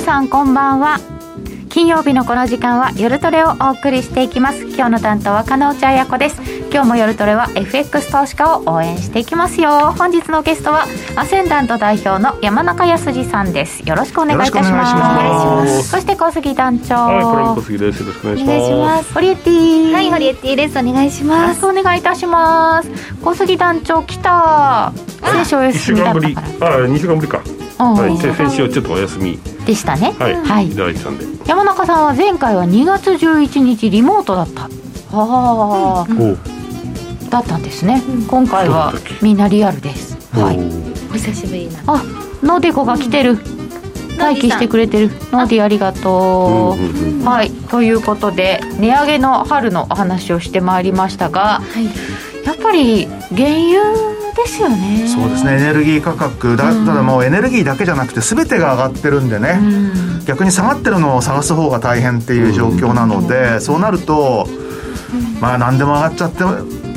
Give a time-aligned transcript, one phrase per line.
[0.00, 0.98] 皆さんこんばんは。
[1.68, 4.64] 金曜日のこの時間は夜トレをお送りしていきます。
[4.64, 6.40] 今日の担当は金内彩子です。
[6.72, 9.92] 今日も夜トレは FX 投資家を応援していきますよ。
[9.98, 10.86] 本日のゲストは
[11.16, 13.86] アセンダント代表の山中康さんです。
[13.86, 15.90] よろしくお願いいたします。
[15.90, 16.94] そして小杉団長。
[16.94, 18.00] はい小杉です。
[18.00, 19.12] よろしくお願いします。
[19.12, 19.92] ホリエティ。
[19.92, 20.78] はいホリエティです。
[20.78, 21.66] お願いします。
[21.66, 22.90] お願いいたします。
[23.22, 24.94] 小杉団長来た。
[25.22, 26.76] 先週お休みだったから。
[26.76, 27.42] あ2週間ぶりか
[27.84, 29.38] はい、先週はちょっとお休み。
[29.66, 30.14] でしたね。
[30.18, 31.24] はい、はい、いただいてたんで。
[31.46, 34.64] 山中さんは前回は2月11日リモートだった。
[34.64, 34.68] あ
[35.12, 36.38] あ、うん、
[37.30, 40.16] だったんですね、うん、今回はみんなリアルです。
[40.32, 40.58] はい。
[41.10, 41.82] お久しぶりな。
[41.86, 42.04] あ
[42.42, 43.38] ノデコが来てる、
[44.18, 45.08] 待機してくれてる。
[45.32, 47.24] ノーディありがとう。
[47.24, 47.50] はい。
[47.50, 51.88] ということで値上げの春のお話をしてまいりましたが、はい、
[52.44, 55.06] やっぱり原油ですよね。
[55.06, 55.56] そうですね。
[55.56, 64.46] エネルギー価格だったらもうエネルギーだけじゃなくて全てが上がってるんでね、うん、逆に下がってるのを探す方が大変っていう状況なので、うん、そうなると、
[65.40, 66.44] まあ何でも上がっちゃって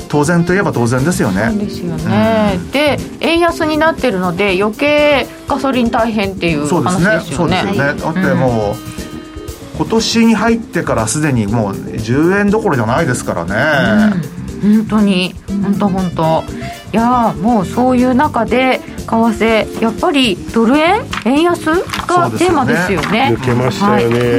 [0.10, 1.48] 当然といえば当然ですよね。
[1.50, 7.22] そうですよね、うん、で円安になってるので余計ガソリン大変っていう話ですよね。
[7.36, 8.00] そうですよね。
[8.00, 14.22] だってもう、今年に入ってからすでにもう10円どころじゃないですからね。
[14.64, 16.44] 本当に本当本当。
[16.94, 24.30] いやもうそういう中で為替やっぱりドル円円安がテーマですよね、ね、抜けましたよね、はい、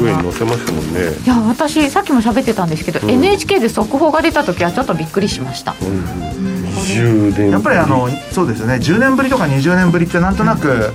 [0.00, 1.00] 6円乗せましたもんね。
[1.24, 6.26] いや私さっきも喋ってたんですけど、うん、NHK で速報が出た時はちょっとびっくりしました、うん。
[6.98, 8.74] うん、やっぱりあのそうですよね。
[8.74, 10.94] 10年ぶりとか20年ぶりってなんとなく、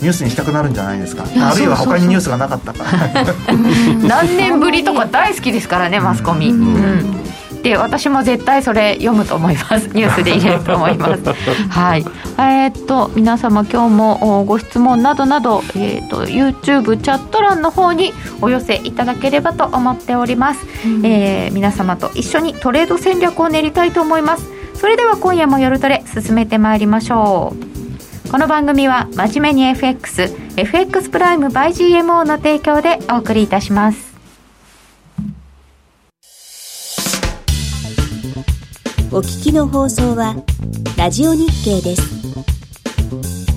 [0.00, 1.24] ニュースにしたくなるんじゃないですか。
[1.24, 3.24] あるいは他にニュースがなかったから。
[4.06, 7.29] 何年ぶりとか大好きですからねマスコミ、うん
[7.62, 9.88] で私も絶対それ読むと思います。
[9.94, 11.22] ニュースで入れると思います。
[11.68, 12.04] はい。
[12.38, 24.48] えー、っと皆様今日もご質問などなど、えー、っと YouTube チャット欄の方にお寄せいただければと思っております、うん、えー、皆様と一緒にトレード戦略を練りたいと思います。
[24.74, 27.70] それでは今夜も夜トレ進めてまいりましょう。
[28.30, 34.09] この番組は真面目に FXFX プライム by GMO の提供でお送りいたします
[39.12, 40.36] お聞きの放送は
[40.96, 43.49] ラジオ日経です。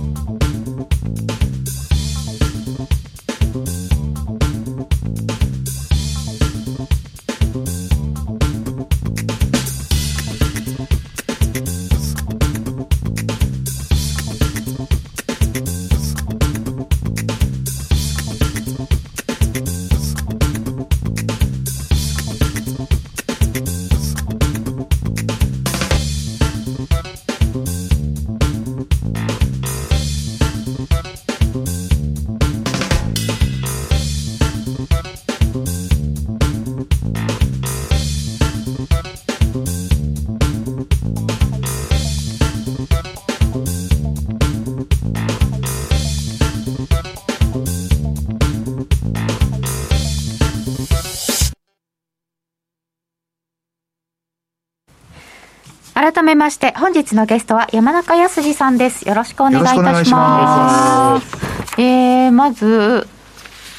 [56.34, 59.08] めまして、本日のゲストは山中康さんです。
[59.08, 60.12] よろしくお願いいたします。
[60.12, 63.08] ますえー、まず、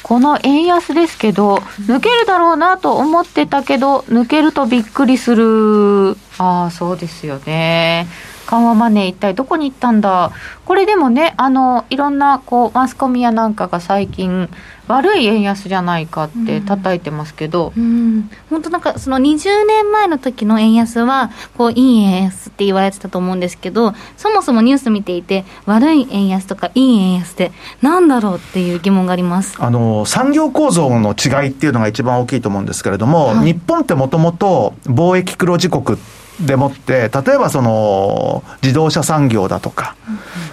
[0.03, 1.57] この円安ですけど、
[1.87, 6.17] 抜けるだろうなと思ってたけど、抜けるとびっくりする。
[6.37, 8.07] ああ、そうですよね。
[8.45, 10.31] 緩和マネー一体どこに行ったんだ？
[10.65, 14.49] これでもね、あの、いろんな、こう、マスコミやなんかが最近、
[14.87, 17.83] 悪い円安じゃないかって叩いてますけど、うん。
[17.83, 17.87] う
[18.19, 27.51] ん、本当なんかその20年前の時の円安はこういい円安って言われてたと思うんですけどそもそもニュース見ていて悪い円安とかいい円安って
[27.81, 29.55] なんだろうっていう疑問があります。
[29.59, 35.97] あの産業構造の違いっていうのが一番大きいと思うんですけれども、はい、日本ってもともと貿易黒字国
[36.39, 39.95] でもって、例えばその自動車産業だとか、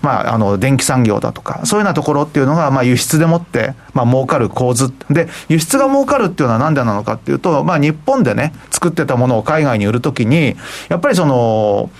[0.01, 4.93] まあ、あの電気産業だとか、そういうようなところっていうのが、まあ、輸出でもって、まあ儲かる構図。
[5.11, 10.57] で、輸出が儲かるっていうのはなんでなのかっていうと、まあ、日本でね、作ってたものを海外に売るときに、
[10.89, 11.91] やっぱりその、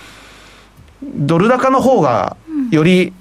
[1.03, 2.37] ドル高の方が
[2.71, 3.13] より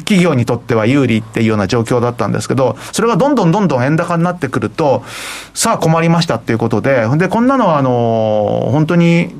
[0.00, 5.02] 企業にとっては有利っていうような状況だったんですけど、それがどんどんどんどん円高になってくると、
[5.54, 9.34] さあ困りましたっていうことで、で、こんなのはあの、本当に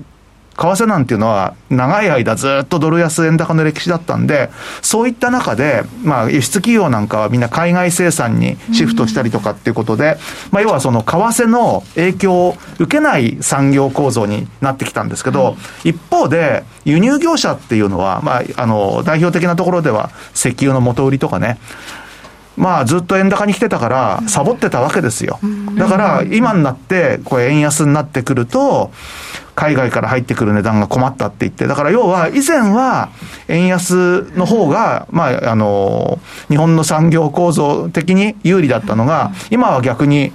[0.57, 4.51] 為替なんていうのは長い間ずっとドル安円高の歴史だったんで、
[4.83, 10.19] そういった中で、まあ輸出企業なんかはみんな海外生産にシフトしたりとかっていうことで、
[10.51, 21.59] まあ要はその為替の影響を受けない産業構造になってきたんですけど、一方で輸入業者っていうのは、まああの代表的なところでは石油の元売りとかね、
[22.61, 25.41] まあずっと円高に来てたから、サボってたわけですよ。
[25.79, 28.93] だから今になって、これ円安になってくると、
[29.55, 33.09] 海外から入ってくる値段が困ったって言って、だから要は以前は
[33.49, 36.19] 円安の方が、まあ、あの、
[36.49, 40.33] 日本の産業構造的に有利だったのが、今は逆に、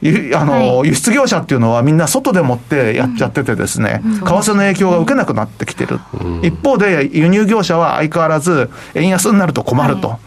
[0.00, 6.00] ゆあの、は輸出業者っていうのはみんな外でもってやっちゃっててですね、為替の影響が受けなくなってきてる。
[6.42, 10.18] 一方で輸入業者は相変わらず円安になると困ると。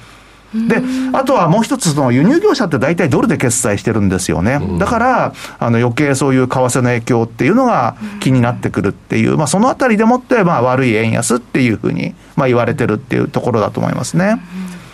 [0.53, 0.81] で、
[1.13, 4.59] あとはもう一つ、その輸入業者って大体ドルで決済してるんですよね。
[4.80, 14.42] だから、あの余計そういう為替の影響っていうのが気になってくるっていう、まあそのあたりでもって、まあ悪い円安っていうふうに、まあ言われてるっていうところだと思いますね。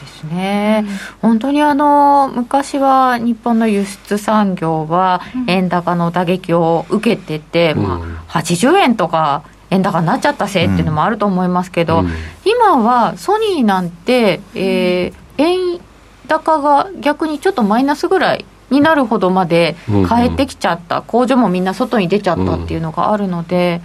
[0.01, 0.85] ですね、
[1.21, 12.09] 本当にあの昔は日本の輸出産業は円高の打撃を受けてて、まあ、80円とか円高になっちゃったせいっていうのもあると思いますけど、うん。
[12.45, 15.79] 今はソニーなんて、えー円
[16.27, 23.81] 高が逆にちょっとマイナスぐらいになるほどまで変えてきちゃった、工場もみんな外に出ちゃったっていうのがあるので、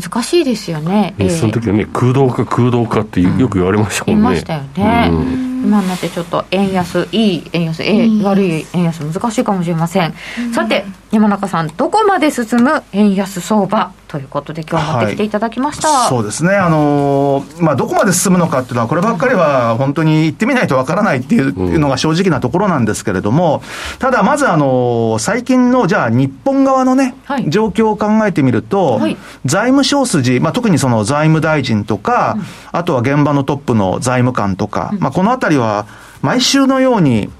[0.00, 1.14] 難しいですよね。
[1.18, 4.22] ねその時はね、空洞か空洞かってよく言われましたもんね。
[4.22, 5.64] 言いましたよね、うん。
[5.64, 8.24] 今になってちょっと円安いい円安え円安。
[8.26, 10.14] 悪い円安難しいかもしれません、
[10.52, 23.62] さて山中さんどこまで進む円安相場ということで今日持ってきていただきました、そうですね、あのーまあ、どこまで進むのかっていうのは、こればっかりは本当に行ってみないとわからないっていうのが正直なところなんですけれども、
[23.98, 27.50] ただ、まず、あのー最近の、じゃあ、日本側のね、はい。
[27.50, 29.16] 状況を考えてみると、はい。
[29.44, 32.36] 財務省筋、まあ、特にその財務大臣とか、
[32.72, 35.86] あとは現場のトップの財務官とか、まあ、このあたりは、
[36.22, 37.30] 毎週のように、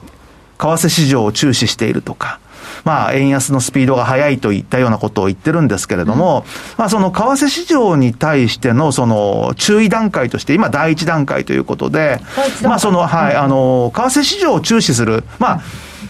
[0.58, 2.40] 為替市場を注視しているとか、
[2.84, 6.44] まあ、円安のスピードが速いといったようなことを言ってるんですけれども、
[6.76, 12.20] まあ、その為替市場に対しての、その、注意段階として、今、第一段階ということで
[12.62, 15.60] まあ、その、はい、あの、為替市場を注視する、まあ、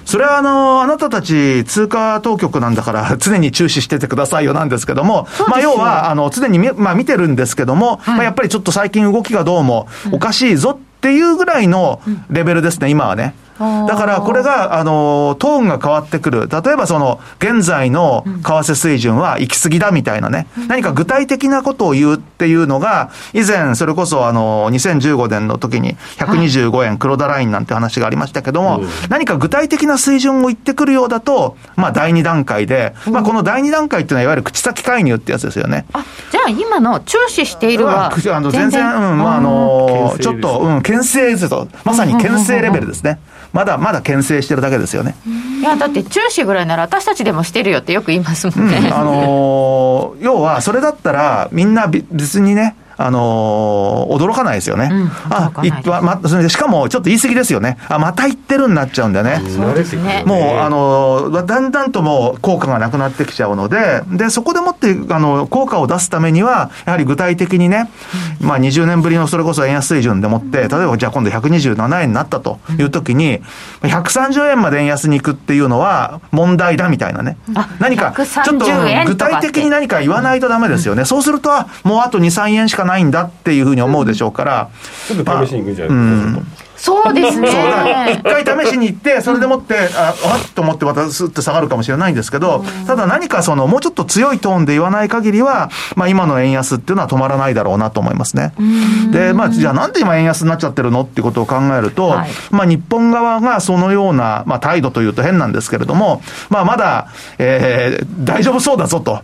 [0.05, 12.00] それはあの、あなたたち通貨当局なんだから常に注視しててくださいよなんですけども、まあ要は、あの、常にみ、まあ見てるんですけども、まあやっぱりちょっと最近動きがどうもおかしいぞっていうぐらいの
[12.31, 13.35] レベルですね、今はね。
[13.59, 16.49] だからこれが、あの、トーンが変わってくる。
[16.49, 35.87] 例えばその、現在の為替水準は行き過ぎだみたいなね、何か具体的なことを言うっていうのが、以前、それこそあの、2015年の時に125円黒田ラインなんて話がありましたけども、何か具体的な水準を言ってくるようだと、まあ第二段階で、まあこの第二段階っていうのはいわゆる口先介入ってやつですよね。
[35.93, 43.19] あじゃあ今の注視しているはまああの全然、うん、まあ、あの、ちょっと、うん、牽制ですと、まさに牽制レベルですね。
[43.55, 45.15] まだまだ牽制してるだけですよね。
[45.61, 54.88] いやだって注視ぐらいなら私たちでもしてるよってよく言いますもんね、あのー要は、それだったら、みんなび別にね、あのー驚かないですよね。
[54.91, 57.79] うんあいままそれでしかも、ちょっと言い過ぎですよね。
[57.88, 59.41] あ、また言ってるになっちゃうんだよね。
[59.44, 67.91] 慣れてくるねもう、あの、だんだんともう効果がなくなってきちゃうので、で、そこでもって、あの、効果を出すためには、やはり具体的にね、
[68.41, 73.40] まあ20年ぶりのそれこそ円安水準でもって、例えばじゃあ今度127円になったという時に、
[73.82, 77.69] 130円まで円安に行くっていうのは問題だみたいなねあ。
[77.79, 81.05] 何か、ちょっと130円具体的に何か言わないとダメですよね。
[81.05, 84.69] そうすると、あもうあと2、3円しかないんだっていうふうに思うでしょうから、
[85.09, 86.64] ちょっと試しに行くんじゃないですか。
[86.85, 87.49] そうですね
[88.12, 98.53] 一回試しに行って、それでもって、あ、あっと思ってまたスッと下がるかもしれないんですけど、ただ何かその、もうちょっと強いトーンで言わない限りは、まあ今の円安っていうのは止まらないだろうなと思いますね。
[99.12, 109.23] で、まあじゃあなんで今円安になっちゃってるのっていうことを考えると、はいまあ日本側がそのような、まあ態度というと変なんですけれども、まあまだ、えー大丈夫そうだぞと。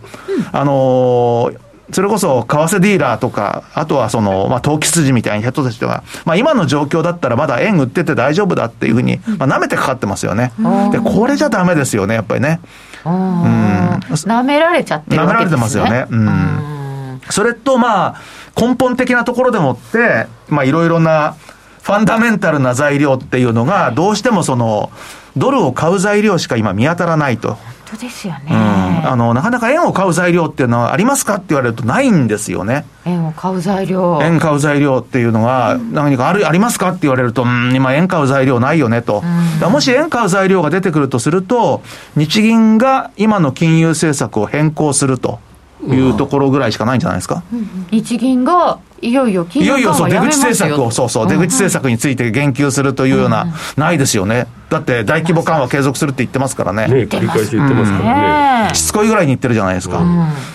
[0.51, 10.53] あのーそれこそ、為替ディーラーとか、あとはその、まあ、投機筋みたいな人たちは、まあ、今の状況だったらまだ円売ってて大丈夫だっていうふうに、まあ、舐めてかかってますよね。
[10.91, 12.59] で、これじゃダメですよね、やっぱりね。
[13.05, 16.05] うん舐められちゃってる舐められわけですねてますよね。
[16.09, 17.21] うん。
[17.29, 18.21] それと、まあ、
[18.59, 21.35] 根本的なところでもって、まあ、いろいろな、
[21.81, 24.91] ファンダメンタルな材料っていうのが、どうしてもその、
[25.35, 27.55] ドルを買う材料しか今見当たらないと。
[27.55, 27.57] 本
[27.91, 28.55] 当ですよね、うん。
[29.03, 32.85] あの、なかなか円を買う材料っていうのはありますかって言われるとないんですよね。
[33.05, 39.23] 円を買う材料円買う材料っていうのが、何かある、ありますかって言われると、うん、今円買う材料ないよねと。
[39.69, 41.81] もし円買う材料が出てくるとすると、
[42.15, 45.39] 日銀が今の金融政策を変更すると
[45.87, 47.43] いうところぐらいしかないんじゃないですか？
[47.91, 54.47] 日銀がいよいよ金いよいよそう、融緩和やめ出口ますよ政策を、そうそう、出口政策について言及するというような、ないですよね。
[54.69, 56.87] だって大規模緩和継続するって言ってますからね。
[56.87, 58.69] ね繰り返し言ってますからね。
[58.69, 60.01] ねしつこいぐらいに言ってるじゃないですか。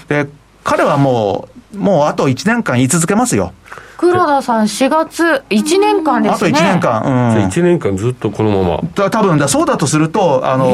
[0.09, 0.29] で、
[0.63, 3.53] 彼はもう、もうあと1年間言い続けますよ。
[3.99, 6.51] 黒田さん4月、1年間ですね。
[6.51, 7.03] あと1年間。
[7.03, 7.09] う
[7.41, 7.47] ん。
[7.47, 8.89] 1年間ずっとこのまま。
[8.95, 10.67] た多分だ、そうだとすると、あの、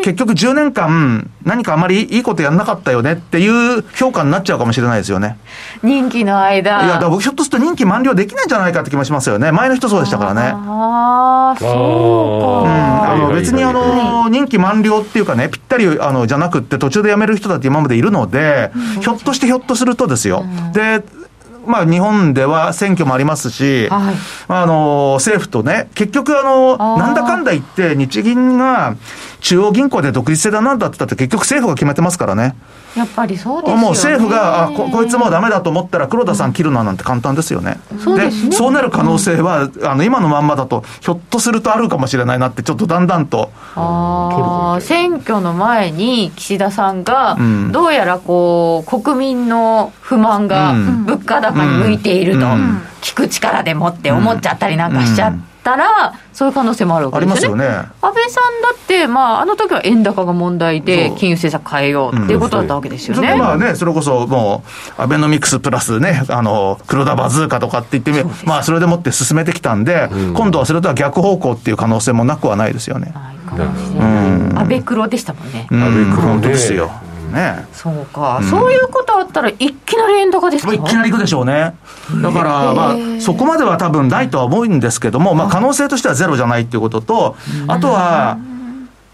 [0.00, 5.38] 結局10年間、何かあまりいいことやんなかったよねっていう評価になっちゃうかもしれないですよね。
[5.82, 6.82] 任期の間。
[6.82, 9.52] いや、だから僕ひょっとすると任期満了できないんじゃないかって気もしますよね。
[9.52, 10.52] 前の人そうでしたからね。
[10.54, 11.70] ああ、そう
[12.60, 13.12] うんか。
[13.12, 21.02] あの別にあの任期満了っていうかね、ぴったりあのじゃなくって、途中で辞める人だって今までいるので、ひょっとしてひょっとするとですよ、で
[21.66, 24.14] まあ、日本では選挙もありますし、はい
[24.48, 28.96] あの政府とね、結局あの、なんだかんだ言って、日銀が
[29.40, 32.54] 中央銀行で独立性だなんだって言ったって、結局政府が決めてますからね。
[32.96, 33.82] やっぱりそうですよね。
[33.82, 37.78] もう政府が、あここいつもうダメだと思ったら、黒田さん切るななんて簡単ですよね。
[37.98, 43.50] そうですねそうなる可能性は、あの今のまんまだと、ひょっとするとあるかもしれないなって、ちょっとだんだんと。
[43.76, 57.64] あー選挙の前に岸田さんが、うんどうやらこう国民の不満がうん物価高に向いていると、うん聞く力でもって思っちゃったりなんかしちゃったら、そういう可能性もあるわあけですよね。
[57.64, 57.88] りますよね。
[58.02, 63.16] 安倍さんだって、まあ、あの時は円高が問題で金融政策変えようっていうことだったわけですよね。
[63.16, 64.62] それでまあね、それこそも
[64.98, 73.12] う、アベノミクスプラスね、あの、黒田バズーカとかって言ってみまあそれでもって進めてきたんで、今度はそれとは逆方向っていう可能性もなくはないですよね。
[73.14, 75.66] はいかもしれない安倍黒でしたもんね。
[75.70, 76.90] うん安倍黒ですよ。
[77.30, 77.66] ね。
[77.72, 81.74] そうか、そういうことあったらいきなり円高ですかいきなり行くでしょうね。
[82.22, 87.36] だから、まあ、そこまでは多分ないとは思うんですけども、まあ、可能性としてはゼロじゃないっていうことと、
[87.68, 88.38] あとは、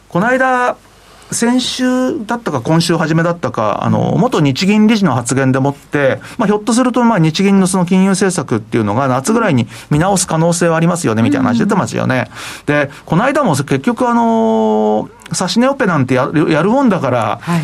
[0.09, 0.77] この間、
[1.33, 12.31] 先週だったか今週初めだったか、あの、元日銀理事の発言でもって、まあ、ひょっとすると、まあ、日銀のその金融政策っていうのが夏ぐらいに見直す可能性はありますよね、みたいな話出てますよね。
[12.67, 17.63] で、この間も結局あの、指し値オペなんてやるやるもんだから、はい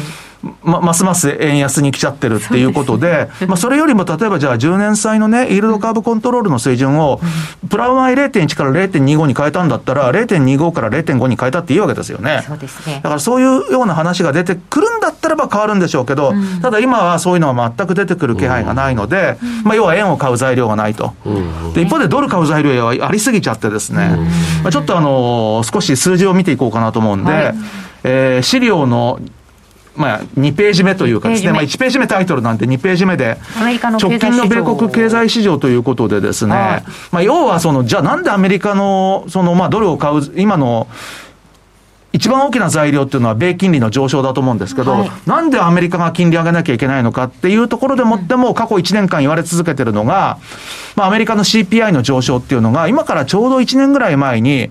[0.62, 7.20] ま、ますます円安に来ちゃってるっていうことで、まあ、それよりも例えばじゃあ10年債のね、イールドカーブコントロールの水準を、
[7.70, 12.44] プラマイ0.1から0.25に変えたんだったら、0.25から0.5に変えたっていいわけですよね。
[12.46, 12.96] そうですね。
[12.96, 21.14] だからそういうような話が出てくるんだったらば変わるんでしょうけど、ただ今はそういうのは全く出てくる気配がないので、まあ、要は円を買う材料がないと。
[21.74, 24.16] で一方でドル買う材料はありすぎちゃってですね、
[24.62, 27.54] まあ、ちょっとあの少し数字を見ていこうかなと思うんで、はい。
[28.04, 29.20] えー資料の
[29.94, 36.84] まあ、2ページ目というかですね、2まあ、1ページ目タイトルなんで2ページ目で、アメリカの経直近の米国経済市場ということでですね、はい。
[37.10, 40.88] まあ、要はその、じゃあなんでアメリカの、その、まあ、ドルを買う、今の、
[42.12, 45.10] 一番大きな材料っていうのは米金利の上昇だと思うんですけど、はい。
[45.26, 50.38] なんでアメリカが金利上げなきゃいけないのかっていうところでもっても過去1年間言われ続けてるのが、
[50.94, 54.70] まあアメリカの CPI の上昇っていうのが今からちょうど1年ぐらい前に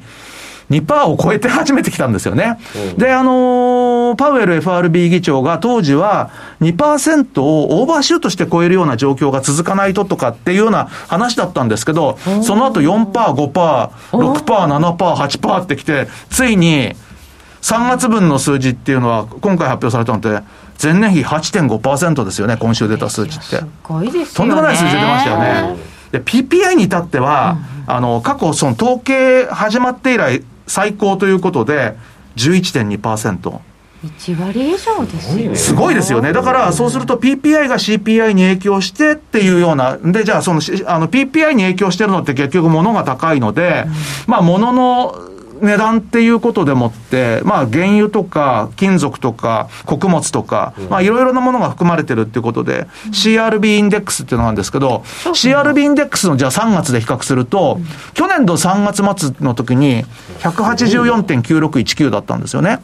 [0.69, 2.59] 2%を超えて始めてきたんですよね。
[2.97, 6.29] で、あのーパウエル FRB 議長が当時は
[6.61, 16.95] 2%をオーバーシュートして超えるような状況が続かないととかっていうような話だったんですけど、その後4%、5%、6%、7%、8%ってきて、ついに
[17.61, 20.45] 3月分の数字っていうのは今回発表されたのって
[20.81, 23.57] 前年比8.5%ですよね、今週出た数値って。
[23.57, 25.77] すごいですよねとんでもない数字出ましたよね。
[26.11, 31.95] で、PPI に至っては、あの、過去、その統計始まって以来最高ということで、
[32.35, 33.59] 11.2%。
[34.03, 36.33] 1割以上ですよすごいですよね。
[36.33, 43.85] だから、そうすると PPI が CPI に影響してっていうような、で、じゃあ、その、しあの、PPI に影響してるのって結局物が高いので、
[44.25, 45.15] まあ、物の、
[45.61, 57.79] 値段っていうことでもって、まあ、原油とか金属とか穀物とか、まあ、いろいろなものが含まれてるっていうことで、CRB インデックスっていうのがあるんですけど、CRB インデックスのじゃあ3月で比較すると、
[58.13, 60.05] 去年度3月末の時に
[60.39, 62.79] 184.9619だったんですよね。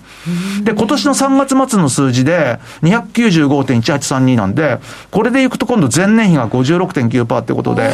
[0.63, 4.79] で、今年の3月末の数字で295.1832なんで、
[5.11, 7.91] これでいくと今度前年比が56.9%ってことで、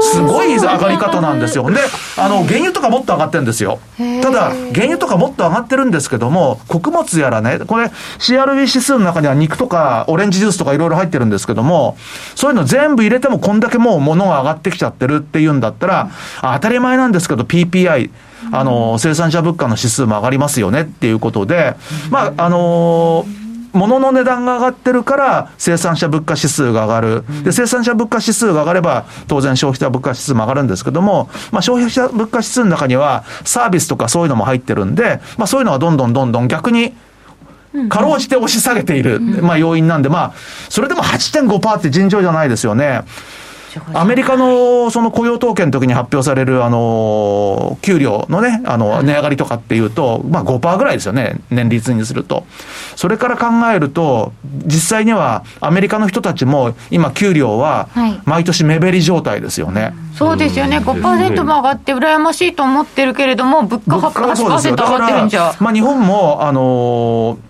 [0.00, 1.70] すごい上がり方なんですよ。
[1.70, 1.80] で、
[2.16, 3.78] あの、原油とかもっと上がってるんですよ。
[4.22, 11.96] ただ、原油とかもっと上がってるんですけども、穀物やらね、これ CRB 指数の中には肉とかオレンジジュースとかいろいろ入ってるんですけども、
[12.36, 18.10] そういうの全部入れてもこんだけもう物が上がってきちゃってるっていうんだったら、当たり前なんですけど PPI、
[18.52, 21.74] あの、生産者物価の指数も上がりますよねっていうことで、
[22.10, 23.26] まあ、あの
[23.72, 27.24] 物の値段が上がってるから生産者物価指数が上がる。
[27.44, 36.94] で、生産者物価指数が上がれば当然消費者物価指数も上がるんですけども、まあ消費者物価指数の中にはサービスとかそういうのも入ってるんで、まあそういうのがどんどんどんどん逆に
[37.88, 40.32] かろうじて押し下げている、まあ要因なんで、まあ、
[40.68, 43.02] それでも8.5%って尋常じゃないですよね。
[43.94, 52.44] アメリカのその雇用統計の時に発表される、あの、給料のね、あの、値上がりとかっていうと、まあ5%ぐらいですよね、年率にすると。
[52.96, 54.32] それから考えると、
[54.64, 57.88] 実際にはアメリカの人たちも今給料は
[58.24, 59.94] 毎年目減り状態ですよね。
[60.16, 65.54] そうですよね、5%も上がって羨ましいと思ってるけれども、物価8%上がってるんじゃ。
[65.60, 67.47] まあ日本も、あのー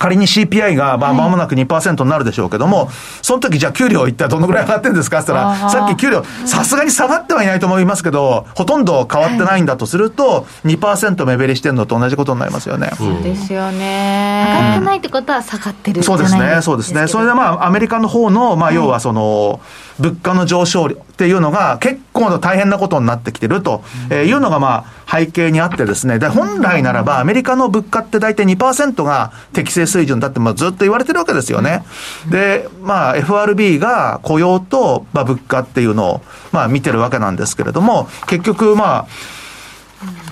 [0.00, 2.88] 仮に CPI がまあ間もなく2%になるでしょうけども、はい、
[3.20, 12.92] その時じゃあ給料一体どのぐらい上がってるんですかって言ったら、さっき給料、さすがに下がってはいないと思いますけど、ほとんど変わってないんだとすると、2%目減りしてるのと同じことになりますよね。
[12.96, 14.46] そうですよね。
[14.48, 17.06] 上がってないってことは下がってるそうですね、そうですね。
[17.06, 19.60] それでまあ、アメリカの方の、まあ、要はその、
[19.98, 31.84] 物価の上昇っていうのが結構大変なことになってきてるというのがまあ、背景にあってですね、で、本来ならばアメリカの物価って大体2%が適正水準だってまあずっと言われてるわけですよね。
[32.30, 36.20] で、まあ FRB が雇用とまあ物価っていうのを
[36.52, 39.06] まあ見てるわけなんですけれども、結局まあ、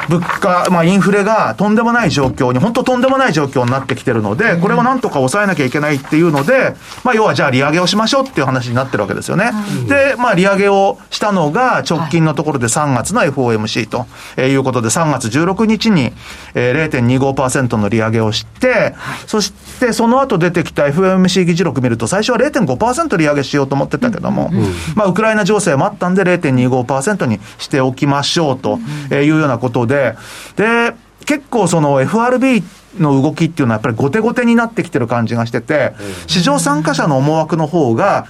[0.09, 6.75] 物価、まあ、インフレがとんでもない状況に、本当とんでもない状況になってきてるので、これをなんとか抑えなきゃいけないっていうので、
[7.05, 9.51] まあ、要はじゃあ利上げをしましょうっていう話になってるわけですよね。
[9.89, 14.07] で、まあ、利上げをしたのが直近のところで3月の FOMC と
[14.41, 16.13] いうことで、3月16日に
[16.55, 18.95] 0.25%の利上げをして、
[19.27, 24.51] そしてその後出てきた FOMC 議事録見ると、最初は0.5%利上げしようと思ってたけども、
[24.95, 28.79] まあ、ウクライナ情勢もあったんで0.25%にしておきましょうと
[29.11, 30.17] いうようなことで、
[30.57, 30.95] で、
[31.27, 32.63] 結構その FRB
[32.99, 35.93] の動きっていうのはやっぱり後手後手になってきてる感じがしてて、
[36.27, 38.27] 市場参加者の思惑の方が、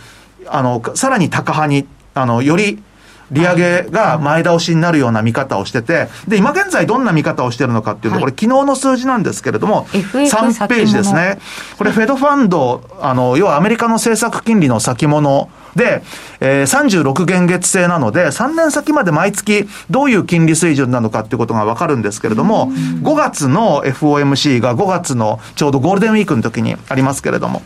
[0.46, 2.82] あの、さらに高派に、あの、より
[3.30, 11.38] 利上げが前倒しになるような見方をしてて、で、今現在どんな見方をしてるのかっていうと、これ昨日の数字なんですけれども、3ページですね。
[11.76, 16.02] これフェドファンド、あの、要はアメリカの政策金利の先物で、
[16.40, 22.70] えー、36元月制なので、3年先まで毎月どういう金利水準なのかっていうことがわかるんですけれども、
[23.02, 27.62] 5月の FOMC が5月のちょうどゴールデンウィークの時にありますけれども、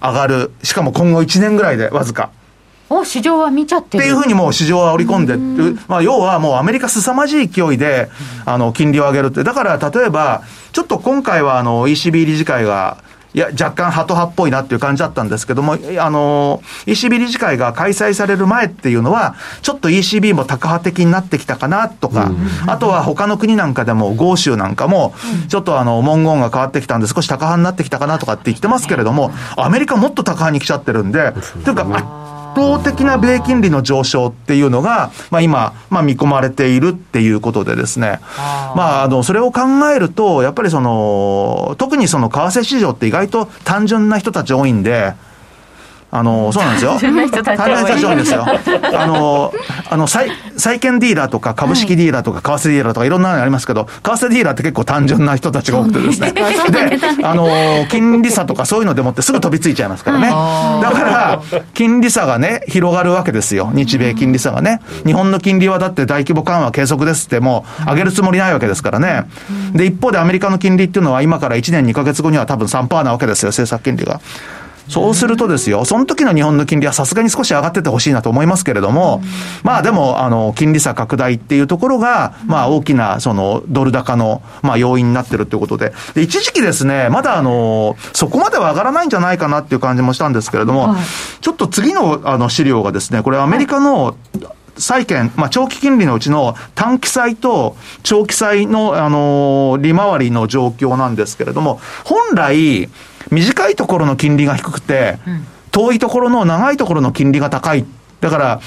[0.00, 0.52] 上がる。
[0.62, 2.30] しかも今後1年ぐらいでわずか。
[2.92, 4.02] お市場は見ちゃってる。
[4.02, 5.78] っていうふうにもう市場は織り込んでる。
[5.86, 8.10] まあ、要はもうアメリカ凄まじい勢いで、
[8.44, 9.44] あの、金利を上げるって。
[9.44, 12.98] だから、例えば、ちょっと今回はあの、ECB 理事会が、
[13.32, 22.32] いや、若干ハト派っぽいなっていう感じだったんですけども、あの、ECB 理事会が開催される前っていうのは、ちょっと ECB もタカ派的になってきたかなとか、
[22.66, 25.14] あとは他の国なんかでも、豪州なんかも、
[25.48, 31.32] ちょっとあの、文言が変わってきたんで、少しタカ派になってきたかなとかって言ってますけれども、アメリカもっとタカ派に来ちゃってるんで、
[31.64, 31.84] というか、
[32.54, 38.20] 倒的な米金利の上昇っていうのが、まあ、今、まあ、見込まれているっていうことでですね、
[38.76, 39.60] まあ、あの、それを考
[39.94, 45.14] えると、やっぱりその、特にその為替市場って意外と単純な人たち多いんで、
[46.12, 46.96] あの、そうなんですよ。
[47.00, 48.44] 純な人たち大変な人多いんですよ。
[48.44, 49.52] あの、
[49.88, 56.32] あの、債、債券ディーラーとか株式ディーラーとか為替ディーラーとかいろんなのありますけど、為替ディーラーって結構単純な人たちが多くてですね。
[56.32, 56.42] で、
[57.22, 57.48] あの、
[57.88, 60.28] 金利差とかそういうのでもってすぐ飛びついちゃいますからね。
[60.28, 61.40] だから、
[61.74, 63.70] 金利差がね、広がるわけですよ。
[63.72, 64.80] 日米金利差がね。
[65.06, 69.24] 日本の金利はだって大規模緩和継続ですってもう上げるつもりないわけですからね。
[69.72, 74.20] で、一方でアメリカの金利っていうのは今から1年2ヶ月後には多分3%なわけですよ、政策金利が。
[74.90, 79.22] そうするとですよ、その時の日本の金利はさすがに少し上がっててほしいなと思いますけれども、
[79.62, 91.00] まあでも、あの、金利差拡大っていうところが、まあ大きな、その、ドル高の、まあ要因になってるということで、で、一時期ですね、まだあの、そこまでは上がらないんじゃないかなっていう感じもしたんですけれども、はい。
[91.40, 94.16] ちょっと次のあの資料がですね、これアメリカの、
[94.80, 102.88] 債券、まあ、長期金利のうちの短期債と長期債の、あの利回りの状況なんですけれども、本来、
[103.30, 105.18] 短いところの金利が低くて、
[105.70, 107.84] 遠いところの長いところの金利が高い。
[108.20, 108.60] だから、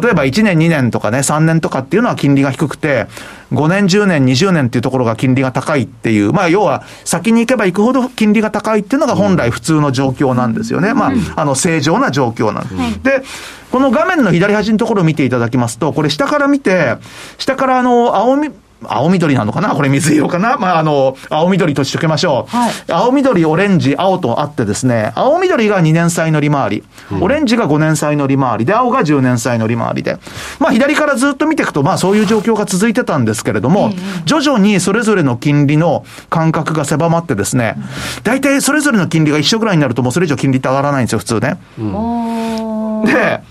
[0.00, 3.06] 例えば1年、2年とかね、3年とかっていうのは金利が低くて、
[3.52, 10.92] 5年、10年、20年っていうところが金利が高いっていう、まあ要は先に行けば行くほど金利が高いっていうのが本来普通の状況なんですよね。
[10.92, 13.02] まあ、あの正常な状況なんです。
[13.02, 13.22] で、
[13.70, 16.96] この画面の左端のところを見ていただきますと、これ下から見て、
[17.38, 18.50] 下からあの、青み、
[18.84, 19.74] 青緑なのかな？
[19.74, 20.58] これ水色かな？
[20.58, 22.56] まあ、あの、青緑としときましょう。
[22.56, 22.72] はい。
[22.88, 26.84] 青緑、オレンジ、青とあってですね、青緑が2年債の利回り、
[27.20, 28.64] オレンジが5年債の利回り。
[28.64, 30.18] で、青が10年債の利回りで、
[30.58, 33.92] まあ左からずっと見ていくと、まあそういう状況が続いてたんですけれども、
[34.26, 37.76] 徐々にそれぞれの金利の間隔が狭まってですね、
[38.24, 41.56] 大体それぞれの金利が一緒ぐらいになるともうそれ以上金利って上がらないんですよ、普通ね。
[41.78, 43.42] おーで、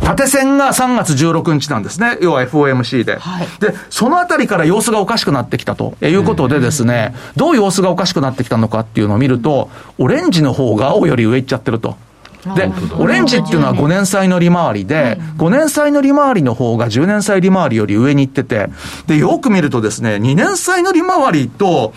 [0.00, 2.18] 縦線が3月16日なんですね。
[2.20, 3.16] 要は FOMC で。
[3.16, 11.96] はいで、そのあたりから様子がおかしくなってきたということでですね、どう様子がおかしくなってきたのかっていうのを見ると、オレンジの方が青より上行っちゃってると。
[12.54, 18.68] で、オレンジっていうのは5年債の利回りで、5年債の利回りの方が10年債利回りより上に行ってて、
[19.06, 21.94] で、よく見るとですね、2年債の利回りと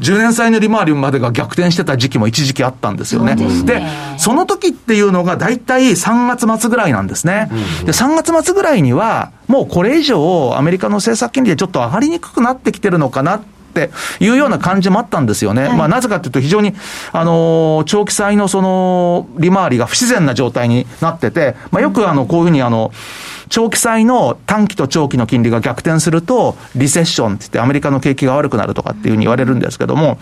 [0.00, 3.36] 10年債の利回りまでが逆転してた時期も一時期あったんですよね。
[3.64, 3.82] で、
[4.16, 7.50] その時っていうのが大体3月末ぐらいなんですね。
[7.84, 13.59] で、3月末ぐらいには、もうこれ以上アメリカの政策金利でちょっと上がりにくくなってきてるのかなって
[14.20, 15.68] いうような感じもあったんですよね。
[15.68, 16.74] まあなぜかというと非常に、
[17.12, 22.92] あのー長期債のその利回りが不自然な状態になってて、まあよくあの、こういうふうにあの、
[23.50, 30.18] 長期債の短期と長期の金利が逆転すると、リセッションって言ってアメリカの景気が悪くなるとかっていうふうに言われるんですけども、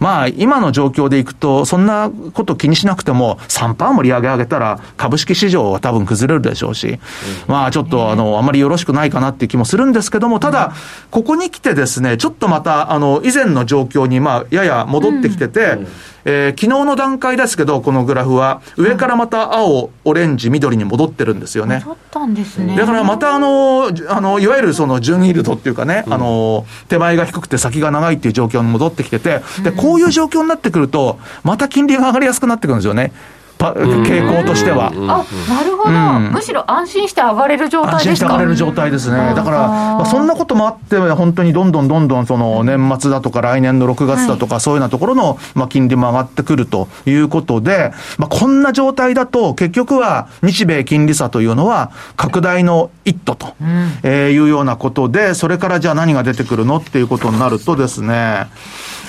[0.00, 6.98] まあ今の状況でいくと、そんなこと気にしなくても、3%も利上げ上げたら株式市場は多分崩れるでしょうし、
[7.46, 10.72] まあちょっとあの、あまりよろしくないかなっていう気もするんですけども、ただ、
[11.10, 21.82] ここに来てですね、ちょっとまた、あの、以前の状況に、まあ、やや戻ってきてて、えー昨日の段階ですけど、このグラフは、上からまた青、オレンジ、緑に戻ってるんですよね。
[21.84, 22.76] 取ったんですね。
[22.76, 33.12] だからまたあの、じあの、いわゆるその純イールドっていうかね、あの、手前が低くて先が長いっていう状況に戻ってきてて、で、こういう状況になってくると、また金利が上がりやすくなってくるんですよね。
[33.58, 34.88] パ傾向としては。
[34.88, 36.32] あなるほど、うん。
[36.32, 37.94] むしろ安心して上がれる状態。
[37.94, 39.34] 安ですか心して上がれる状態ですね。
[39.34, 53.54] だから、まあ、そんなこともあって、本当にどんどんどんどんその年末だとか来年の6月だとか、そういうようなところの、まあ、金利も上がってくるということで、まあ、こんな状態だと、結局は日米金利差というのは拡大の一途と、
[54.02, 58.46] えーいうようなことで、それからじゃあ何が出てくるのっていうことになるとですね、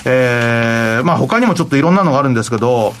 [0.04, 2.94] えー、まあ他にもちょっといろんなのがあるんですけど、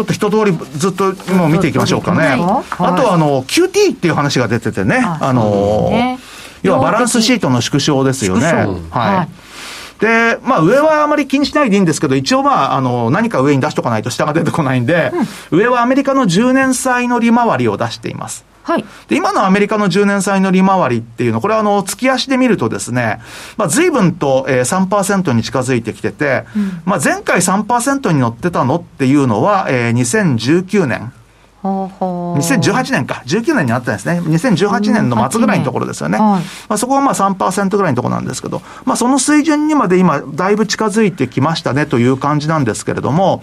[0.00, 2.18] ちょっと一通りずっともう見ていきましょうかね。
[2.18, 6.18] はいあとはあの、QT っていう話が出ててね、あのーね
[6.62, 8.46] 要はバランスシートの縮小ですよね。
[8.46, 10.00] ははいい。
[10.00, 15.12] で、まあ上はあまり気にしないでいいんですけど、一応まあ、あの、何か上に出しとかないと下が出てこないんで、
[15.50, 18.44] 上はアメリカの10年債の利回りを出しています。
[18.62, 23.20] はいで、今のアメリカの10年債の利回りっていうの、これはあの、月足で見るとですね、
[23.56, 26.44] まあ随分と、えー、3%に近づいてきてて、
[26.84, 31.12] まあ前回3%に乗ってたのっていうのは、えー、2019年。
[31.62, 33.22] ほうほう2018年か。
[33.26, 34.20] 19年にあったんですね。
[34.20, 36.18] 2018年の末ぐらいのところですよね。
[36.18, 43.42] はいまあそこはまあ3%ぐらいのところなんですけど、まあその水準にまで今、だいぶ近づいてきましたねという感じなんですけれども、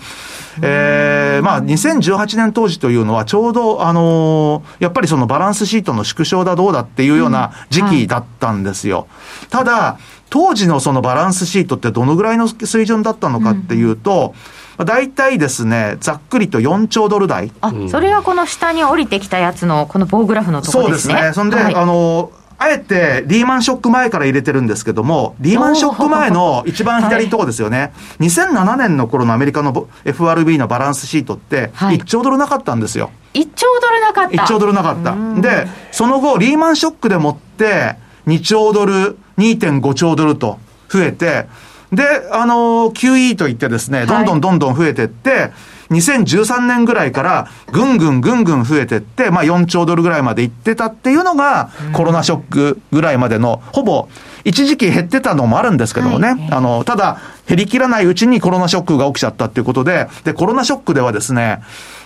[0.61, 9.07] えー、まあ2018年当時というのはちょうど、あのーやっぱりそのバランスシートの縮小だどうだっていうような時期だったんですよ。
[9.49, 9.97] ただ、
[10.29, 14.33] 当時のそのバランスシートってどのぐらいの水準だったのかっていうと、
[14.77, 17.51] まあ大体ですね、ざっくりと4兆ドル台。
[17.61, 21.33] あそれはこの下に降りてきたやつのこの棒グラフのところでねそうですすね。
[21.33, 27.93] そんで、はいあの、あえてリーマンショック前から入れてるんですけども、リーマンショック前の一番左のとこですよね。
[28.19, 33.11] 2007年の頃のアメリカのぼ FRB のバランスシートって、はい1兆ドルなかったんですよ。
[33.33, 35.15] 1兆ドルなかった1兆ドルなかった。
[35.41, 41.47] で、その後、リーマンショックでもって、2兆ドル、2.5兆ドルと増えて、
[41.91, 45.51] で、あのー QE といってですね、どんどんどんどん増えてって、
[45.89, 54.07] 2013年ぐらいから、ぐんぐんぐんぐん増えてって、まあ4兆ドルぐらいまでいってたっていうのが、コロナショックぐらいまでの、ほぼ、
[54.43, 61.61] 一時期減ってたのもあるんですけどもね、あの、ただ、減りきらないうちにコロナショックが起きちゃったっていうことで、で、コロナショックではですね、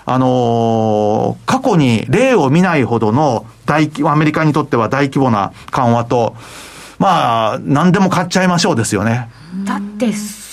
[0.06, 6.36] あのー過去に例を見ないほどの大規、アメリカにとっては大規模な緩和と、
[6.98, 9.30] まあ、何でも買っちゃいましょうですよね。
[9.66, 10.12] だって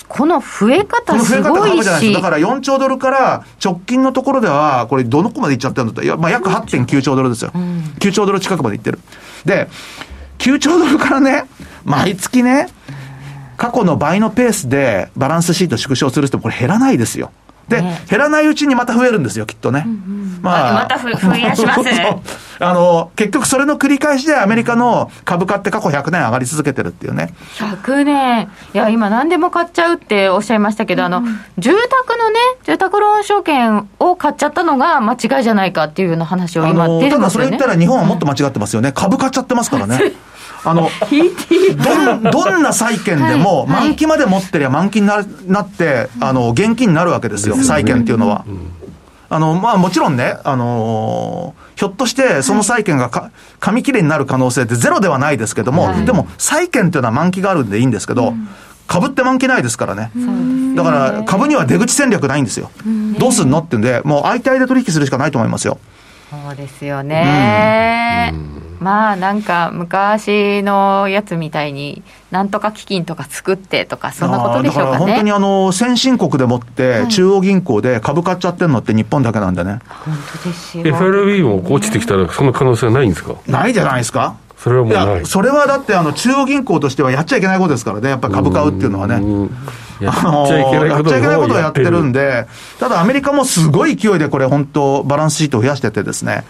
[0.09, 7.51] この増えこ方すごいが幅じゃないですしだから4兆ドルから直近のところでは、これどの子までいっちゃってるんだったら、まあ、約8.9兆ドルですよ。
[7.99, 8.99] 9兆ドル近くまでいってる。
[9.45, 9.69] で、
[10.39, 11.45] 9兆ドルからね、
[11.85, 12.67] 毎月ね、
[13.55, 17.31] 過去の倍のペースでバランスシート縮小する人もこれ減らないですよ。
[17.69, 19.85] で、ね減らないうちにまた増えるんですよ、きっとね。
[20.41, 21.81] ままたふ増やします
[22.61, 27.33] あの、結局それの繰り返しでアメリカの株価って過去100年上がり続けてるっていうね。
[27.57, 31.21] 100年いや今何でも買っちゃうっておっしゃいましたけど、あの
[31.57, 38.91] 住宅のね住宅ローン証券を買っちゃったのが間違いじゃないかっていうような話をあ今出てのただますよねそれ言ったら日本はもっと間違ってますよね。
[38.91, 39.99] 株買っちゃってますからね。
[40.63, 40.89] あの、
[41.75, 43.71] どん、どんな債券でも、はい。
[43.71, 43.83] はい。
[43.87, 48.45] 満期まで持ってりゃ満期にななって、あの、現金になるわけですよ、債券っていうのは。
[49.29, 53.31] あの、まあもちろんね、あのーひょっとしてその債券がか
[53.61, 58.33] 紙切れになる可能性ってゼロではないですけども、でも債券っていうのは満期があるんでいいんですけど、
[58.85, 60.11] 株って満期ないですからね。
[60.75, 62.69] だから株には出口戦略ないんですよ。
[63.17, 65.77] どうすんのってんで、もう相対で取引するしかないと思いますよ。
[66.29, 68.33] そうですよね、
[68.79, 80.85] まあなんか昔のやつみたいになんとか基金とか作ってとかそんなことでしょうかあーだから本当にねあの先進国でもって、中央銀行で株買っちゃってるのって日本だけなんでね、本当ですよ。
[80.85, 83.33] FRB も落ちてきたらその可能性はないんですか？
[83.47, 84.35] ないじゃないですか。
[84.59, 85.25] それはもいうや、ない。
[85.25, 89.15] それはだってあの中央銀行としてはやっちゃいけないことですからね、やっぱり株買うっていうのはね。
[89.15, 89.57] うん。
[89.99, 92.47] やっあのちゃいけないやっことちゃいけないことをやってるんでで、
[92.79, 96.45] ただアメリカもすごい勢いでこれ本当バランスシートを増やしててですね、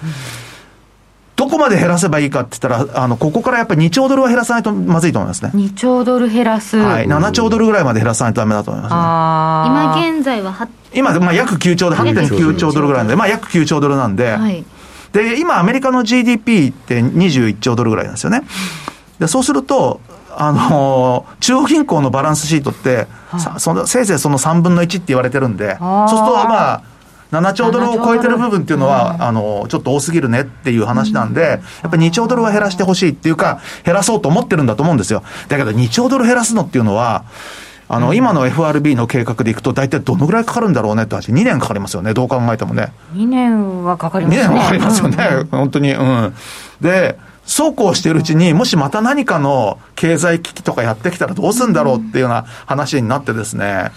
[1.35, 5.51] どこまで減らせばいいかって言ったら、あの、ここからやっぱり2兆ドルは減らさないとまずいと思いますね。
[5.55, 7.07] 2兆ドル減らす、はい。
[7.07, 8.93] 7兆ドルぐらいまで減らさないとダメだと思います。
[9.95, 10.05] ね。
[10.05, 12.87] 今現在はは今、まあ、約9兆で、8.9兆ドル。
[12.87, 14.65] ぐらいなんで、まあ、約9兆ドルなんで、はい
[15.11, 18.43] で、今、アメリカの GDP って21兆ドルぐらいなんですよね。
[19.19, 20.01] で、そうすると、
[20.35, 26.81] あのー中央銀行のバランスシートって、さそのせいぜいその3分の1って言われてるんで、そうすると、まあ、
[27.31, 35.23] 7兆ドルを超えてる部分っていうのは、あのーちょっと多すぎるねっていう話なんで、やっぱり2兆ドルは減らしてほしいっていうか、減らそうと思ってるんだと思うんですよ。
[35.47, 37.23] だけど2兆ドル減らすのっていうのは、
[37.91, 42.93] あの、今の FRB の計画でいくと、大体どのぐらいかかるんだろうねって話、2年かかりますよね、どう考えてもね。
[43.13, 45.91] 2年はかかり2ますね年はかかりますよね、本当に。
[45.93, 46.33] うん。
[46.81, 53.91] で、そうこうしてるうちに、もしまた何かの経済危機とかやってきたらどうするんだろうっていうような話になってですね。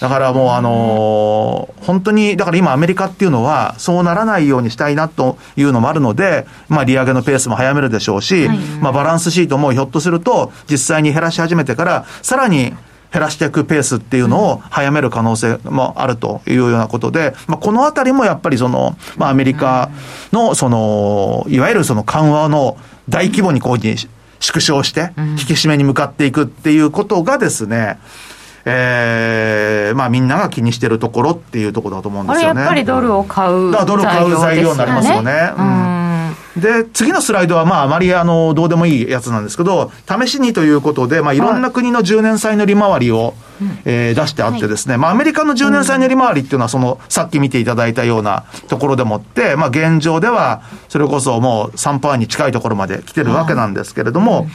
[0.00, 8.48] だからもうあのー本当に、だから今アメリカっていうのは、そうならないようにしたいなというのもあるので、まあ利上げのペースも早めるでしょうし、
[8.82, 12.74] まあバランスシートもひょっとすると、実際に減らし始めてから、さらに
[13.12, 19.90] 減らしていくペースっていうのを早める可能性もあるというようなことで、まあ、このあたりもやっぱりその、まあ、アメリカ
[20.32, 22.76] のその、いわゆるその緩和の
[23.08, 23.96] 大規模にこうに
[24.38, 27.98] 縮小して、引き締めに向かっていくっていうことがですね、
[28.64, 32.60] えー、まあみんなが気にしてるところっていうところだと思うんですよね。
[32.60, 35.52] やっぱりドルを買うだからドル買う材料になりますよね。
[35.56, 35.89] うん
[36.56, 41.38] で、次のスライドは、まあ、あまり、あの、どうでもいいやつなんですけど、試しにということで、まあ、い。
[41.38, 43.34] ろんな国の10年債の利回りを、
[43.84, 54.48] えー出してあってですね、まあ、アメリカの10年債の利回りっていうのは、その、さっき見ていただいたようなところでもって、まあ、現状では、それこそもう3%に近いところまで来てるわけなんですけれども、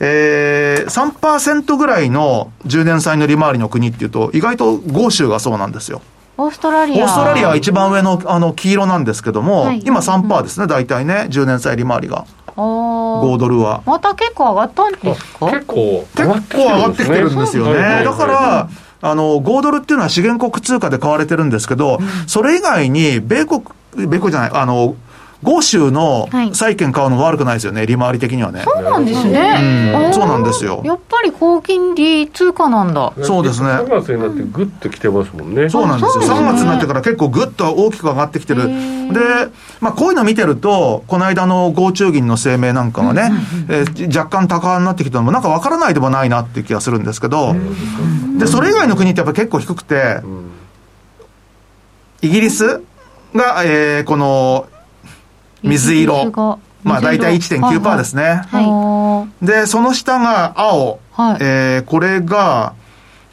[0.00, 6.02] えー、3%ぐらいの10年債の利回りの国っていうと、意外と豪州がそうなんですよ。
[6.40, 7.04] オーストラリア。
[7.04, 9.82] オーストラリアは一番上のあの黄色なんですけども、はい。
[9.84, 12.24] 今3%ですね、大体ね、10年債利回りが、
[12.56, 13.34] おー。
[13.34, 13.82] 5ドルは。
[13.84, 15.46] また結構上がったんですか？
[15.50, 16.06] 結構。
[16.14, 17.70] 結構上がってきてるんですよね。
[17.72, 18.04] はいはいはい。
[18.04, 18.68] だから、
[19.00, 23.62] あの、5ドルっていうのは資源国通貨で買われてるんですけど、それ以外に、米国、
[23.96, 24.94] 米国じゃない、あの、
[25.42, 26.54] 豪州のはい。
[26.54, 28.62] 債券買うのも悪くないですよね、利回り的にはね。
[28.64, 30.82] そうなんですね、そうなんですよ。
[30.84, 33.12] やっぱり高金利通貨なんだ。
[33.22, 33.68] そうですね。
[33.68, 35.68] 3月になってグッと来てますもんね。
[35.68, 36.24] そうなんですよ。
[36.24, 38.66] 3そうなんですね月になってから結構ぐっと大きく上がってきてる。
[38.66, 38.72] で、
[39.80, 43.30] まあこういうの見てると、この間の合中銀の声明なんかがね、
[43.68, 47.54] えー若干高になってきたのもなんかわからないでもないなっていう気がするんですけど、
[48.38, 50.20] で、それ以外の国ってやっぱ結構低くて、
[52.22, 52.82] イギリス
[53.34, 54.66] が、えーこの、
[55.62, 56.58] 水色。
[56.84, 58.42] まあ大体1.9%ですね。
[58.50, 61.00] はで、その下が青。
[61.12, 62.74] はいえーこれが、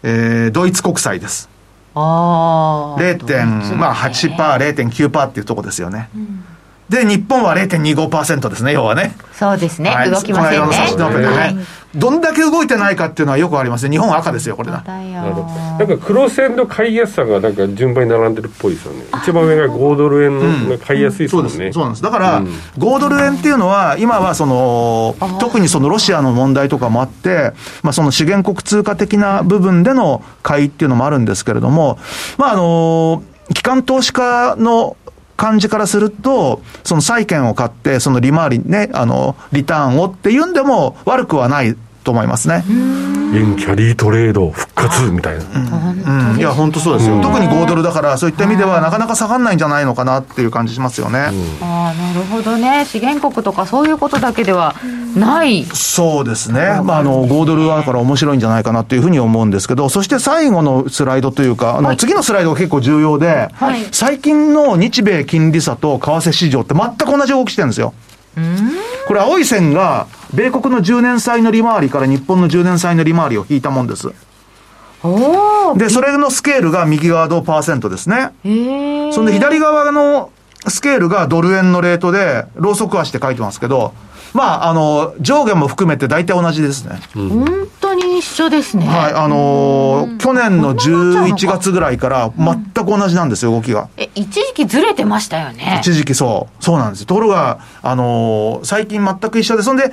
[0.02, 1.50] えードイツ国債です。
[1.94, 6.10] ああ0.8%、まあ、8%、0.9%っていうとこですよね。
[6.90, 9.16] で、日本は0.25%ですね、要はね。
[9.34, 11.56] そうですね、はい動きませんねこの間の差し止めでね、はい
[11.96, 13.92] どんだけ動いてないかっていうのはよくありますね。
[13.92, 14.84] 日本は赤ですよ、これだ。
[14.86, 19.06] だよななんか黒線の買いやすさがなんか順番に並んでるっぽいですよね。
[19.24, 21.58] 一番上が5ドル円の買いやすいですそうです。
[21.58, 21.74] もんね。
[21.74, 22.04] そうなんです。
[22.04, 31.98] だから、うん5ドル円っていうのは、今はその、特にそのロシアの問題とかもあって、まあその資源国通貨的な部分での買いっていうのもあるんですけれども、
[32.38, 34.98] まああの、機関投資家の
[35.38, 42.64] 感じからすると、その債券を買って、その利回りね、あの、リターンをっていうんでも悪くはないと思いますね。
[43.34, 45.44] 円キャリートレード復活みたいな。
[46.32, 46.38] うん。
[46.38, 47.20] いや、本当そうですよ。
[47.22, 51.32] 特に5ドルだから、そういった意味ではなかなか下がんないんじゃないのかなっていう感じしますよね。
[51.62, 54.76] ああなるほどね資源国とかそういうことだけでは
[55.16, 67.94] ないそうですね、まあ、あの5ドルはだから面白いんじゃないかなというふうに思うんですけど、そして最後のスライドというか、あの次のスライドが結構重要で、はい最近の日米金利差と為替市場って全く同じ動きしてるんですよ。
[69.08, 74.12] これ、青い線が米国の10年債の利回りから日本の10年債の利回りを引いたもんです。
[75.78, 78.32] で、それのスケールが右側のパーセントですね。
[79.14, 80.32] そんで左側の
[80.68, 83.94] スケールがドル円のレートで、ローソク足って書いてますけど、
[84.34, 87.00] まあ、あの、上下も含めて大体同じですね。
[87.14, 93.90] 本当に一緒ですねはい、あのー去年の11月ぐらいから全く同じなんですよ、動きが。
[93.98, 96.64] え一時期ずれてましたよね一時期そう。
[96.64, 97.06] そうなんですよ。
[97.08, 99.92] ところが、あのー最近全く一緒で、そんで、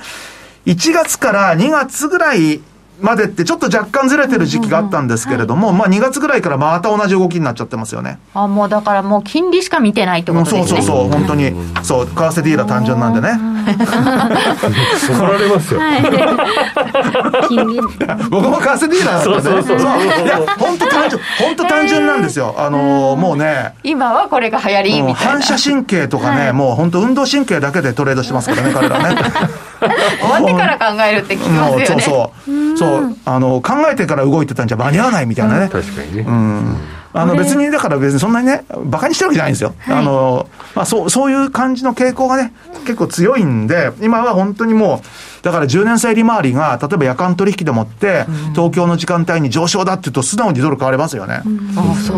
[0.65, 2.61] 1月から2月ぐらい
[3.01, 8.19] までってちょっと若干ずれてる時期があったんですけれども、まあ2月ぐらいからまた同じ動きになっちゃってますよね。
[8.33, 10.67] あもうだからもう金利しか見てないってことですね。
[10.67, 11.53] そうそう、本当に。
[11.83, 13.39] そう、為替ディーラー単純なんでね。
[13.63, 15.79] 怒られますよ。
[17.47, 17.79] 金利
[18.29, 19.43] 僕も為替ディーラーなん。
[19.43, 19.61] でね。
[19.61, 22.21] そうそうそういや、本当単純、本当単純なん。
[22.23, 22.55] ですよ。
[22.57, 29.21] あのーもうね、今はこれが流行りみたいな反射神経とかね、もう本当運動神経だけでトレードしてますからね、彼らね。
[30.21, 32.77] 終わってから考えるって聞きますよねそうそう。
[32.77, 33.17] そう。
[33.25, 35.69] あの、考えてから動いてたんじゃ間に合わないみたいなね。
[35.69, 36.25] 確かにね。
[36.27, 36.77] うん。
[37.15, 39.75] あの別に、だから別にそんなにね、馬鹿にしてるわけじゃないんですよ。
[39.87, 42.53] あの、まあそう、そういう感じの傾向がね、
[42.85, 45.07] 結構強いんで、今は本当にもう、
[45.43, 51.41] だから10年債利回りが、例えば夜間取引でもって、東京の時間帯に上昇だって言うと素直にドル買われますよね。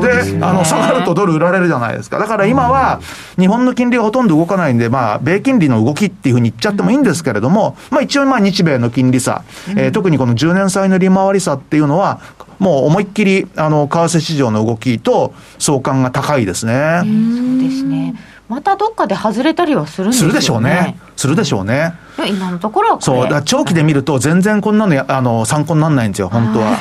[0.02, 2.20] で、あの、下がるとドル売られるじゃないですか。
[2.20, 3.00] だから今は、
[3.40, 12.20] 日本の金利がほとんど動かないんで、まあ、米金利の動きっていうふうに言っちゃってもいいんですけれども、まあ一応まあ日米の金利差、えー特にこの10年債の利回り差っていうのは、
[12.60, 17.02] もう思いっきり、あの、為替市場の動きと相関が高いですね。
[17.04, 18.14] そうですね
[18.47, 20.99] またどっかで外れたりはするんですよねするでしょうね。
[21.15, 21.93] するでしょうね。
[22.29, 26.77] 今のところそう、だ長期で見ると全然こんなのや、あの、参考にならないんですよ、本当は。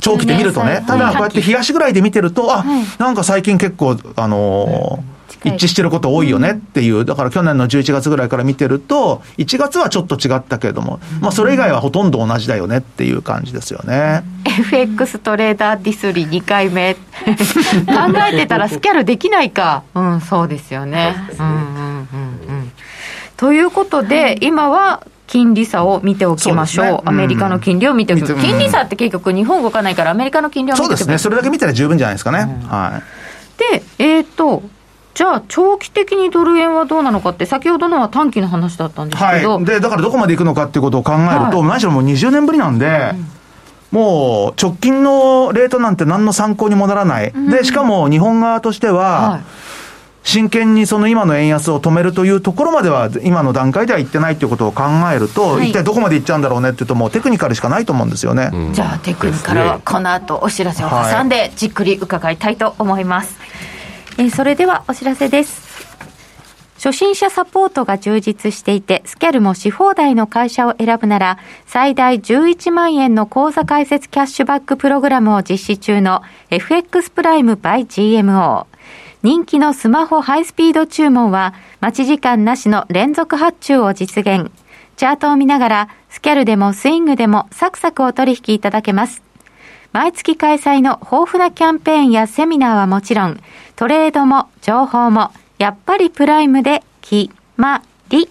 [0.00, 0.82] 長期で見るとね。
[0.88, 2.64] ただ、こうやって冷やしぐらいで見てると、あ、
[2.98, 5.11] なんか最近結構、あのー
[5.44, 14.22] 一致してること多いよねっていう、だから去年の11月ぐらいから見てると、1月はちょっと違ったけれども、まあそれ以外はほとんど同じだよねっていう感じですよね。
[14.44, 16.94] FX トレーダーディスリ2回目。
[16.94, 17.00] 考
[18.32, 19.82] えてたらスキャルできないか。
[19.94, 21.14] うんそうですよね。
[21.38, 22.72] うんうんうんうん。
[23.36, 26.86] ということで、今は金利差を見ておきましょう。
[26.88, 31.06] そうアメリカの金利を見ておきましょう、金利差って結局日本動かないからアメリカの金利を見ておきましょう。
[31.06, 31.18] そうですね。
[31.18, 32.38] それだけ見たら十分じゃないですかね。
[32.68, 33.78] はい。
[33.78, 34.62] でえっ、と
[35.14, 39.64] じゃあ長期的にドル円はどうなのかって先ほどのは短期の話だったんですけど、はい。
[39.64, 41.68] で、だからどこまで行くのかっていうことを考えると、はい。
[41.68, 43.14] 何しろもう20年ぶりなんで、
[43.90, 47.32] もう直近のレートなんて何の参考にもならない。
[47.50, 49.40] で、しかも日本側としては、はい。
[50.24, 55.70] 真剣にその今の円安を止めるというところまでは、今の段階では言ってないということを考えると、はい。
[55.70, 58.50] 一体どこまで行っちゃうんだろうねっていうと、もうテクニカルしかないと思うんですよね。
[58.72, 63.36] じゃあテクニカルはこの後お知らせを挟んでじっくり伺いたいと思います、
[64.18, 65.72] えーそれではお知らせです
[66.82, 78.66] 初心者サポートが充実していて、スキャルもし放題の会社を選ぶなら、最大11万円の口座開設キャッシュバックプログラムを実施中の FX プライム by GMO。
[79.22, 84.50] 人気のスマホハイスピード注文は、待ち時間なしの連続発注を実現。
[84.96, 89.22] チャートを見ながら、スキャルでもスイングでもサクサクお取引いただけます。
[89.92, 93.40] 毎月開催の豊富なキャンペーンやセミナーはもちろん、
[93.76, 98.28] トレードも情報も、やっぱりプライムで決まり。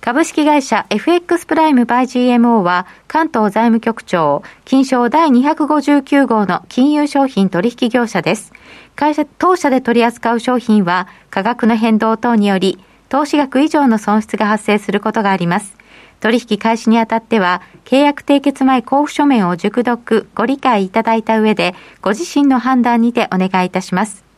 [0.00, 8.52] 株式会社 FX プライムバイ GMO は関東財務局長、金賞第259号の金融商品取引業者です。
[8.96, 12.78] 会社、当社で取り扱う商品は価格の変動等により
[13.08, 15.76] 投資額以上の損失が発生することがあります。
[16.18, 24.31] 取引開始にあたっては、契約締結前交付書面を熟読、ご理解いただいた上で、ご自身の判断にてお願いいたします。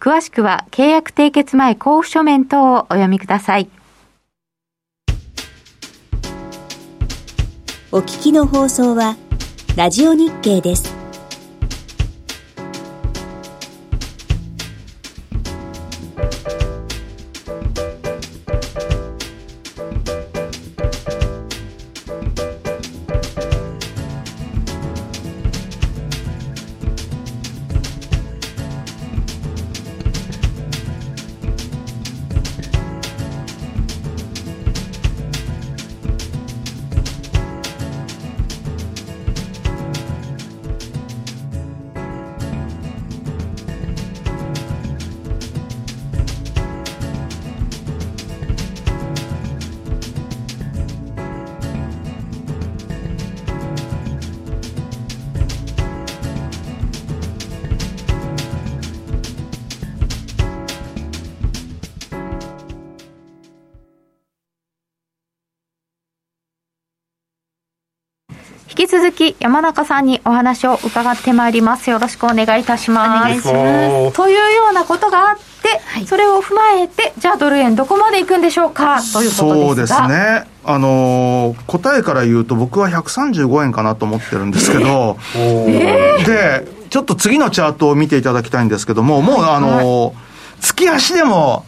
[0.00, 3.68] 詳しくは、契約締結前交付書面等をお読みください。
[7.90, 9.16] お聞きの放送は、
[9.76, 10.93] ラジオ日経です。
[68.94, 71.90] 続き山中さんにお話を伺ってまいります。
[71.90, 73.42] よろしくお願いいたします。
[73.42, 79.02] というようなことがあって、はい、それを踏まえて、じゃあドル円どこまでいくんでしょうか？
[79.12, 80.46] ということそうですね。
[80.64, 90.14] あのー、答えから言うと僕は135円かなと思ってるんですけど、 えー、で、ちょっと次のチャートを見ていただきたいんですけども、もうあのーはい、
[90.60, 91.66] 月足でも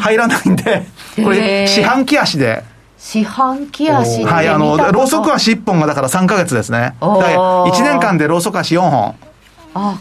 [0.00, 0.86] 入らないんで、
[1.24, 2.62] これ四半期足で。
[2.98, 6.96] 四半期足はい、あの、ローソク足1本がだから3か月ですね。
[7.00, 9.14] 1年間でローソク足4本。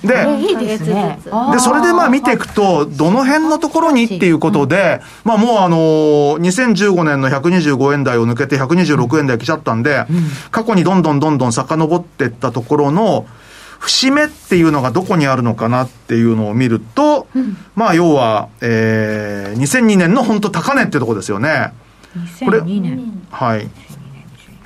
[0.02, 0.26] で
[1.52, 5.78] でそれでまあ見ていくとどの辺のところにっていうことで、まあもうあの
[6.40, 10.06] 2015年の125円台を抜けて126円台来ちゃったんで、
[10.50, 13.28] 過去にどんどんどんどん遡っていったところの
[13.80, 17.28] 節目っていうのがどこにあるのかなっていうのを見ると、
[17.76, 21.74] まあ要は、えー、2002年の本当高値っていうところですよね。
[22.26, 23.28] 2002年。
[23.32, 23.70] はい。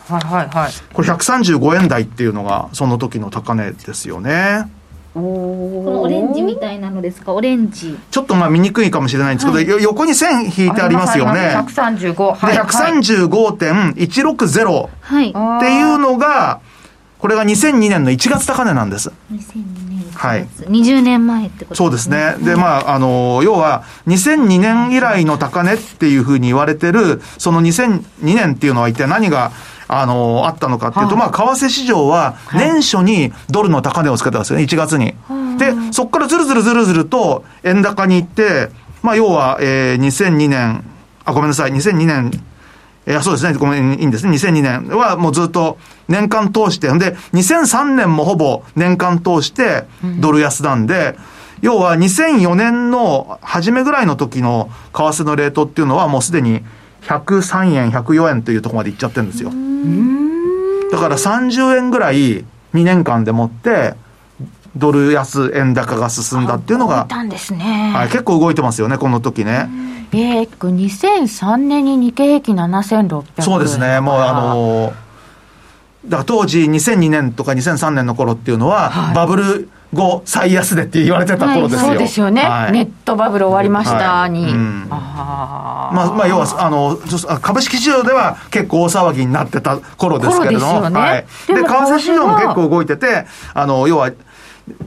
[0.07, 0.71] はいはいはい。
[0.93, 4.69] これ135円台っていうのがその時の高値ですよね。
[5.13, 7.33] このオレンジみたいなのですか？
[7.33, 7.99] オレンジ。
[8.11, 11.53] ちょっとまあ見にくいかもしれないんですけど、はい、横に線引いてありますよね。
[11.57, 16.61] 135はい、で135.160、はい、っていうのが
[17.19, 19.11] これが2002年の1月高値なんです。
[19.31, 22.17] 2002はい、20年前ってことですね。
[22.17, 22.45] そうですね。
[22.45, 29.51] で、まあ、あの、要は、2002年以来の高値っていうふうに言われてる、その2002年っていうのは一体何が、
[29.87, 35.15] あの、あったのかっていうと、まあ、為替市場は年初にドルの高値をつけたんですよね、1月に。
[35.57, 38.69] で、そこからずるずるずるずると円高に行って、
[39.03, 40.83] まあ、要は、えー、2002年、
[41.25, 42.31] あ、ごめんなさい、2002年
[43.11, 43.53] いや、そうですね。
[43.57, 44.31] ごめん、いいんですね。
[44.31, 49.83] 2002年はもうずっと年間通して、で、2003年もほぼ年間通して
[50.19, 51.15] ドル安なんで、うん、
[51.61, 56.61] 要は2004年の初めぐらいの時の為替のレートっていうのはもうすでに
[57.01, 59.51] 103円、104円というところまでいっちゃってるんですよ。
[60.91, 63.95] だから30円ぐらい2年間でもって、
[64.75, 67.07] ドル安円高が進んだっていうのが、
[67.51, 69.69] ね、はい、結構動いてますよね、この時ね。
[70.13, 74.93] えー、2003年に日経平均7600そうですね、もうあのー、
[76.09, 84.53] だ当時2002年とか2003年の頃っていうのは、はい、バブル後最安値って言われてた頃ですよ、はい、そうですよね、はい、ネットバブル終わりましたに、はい。
[84.53, 86.97] うん、あまあ、まあ要はあの
[87.41, 94.11] 株式市場では結構大騒ぎになってた頃ですけれども、ね、はい、で為替市場も結構動いててあの要は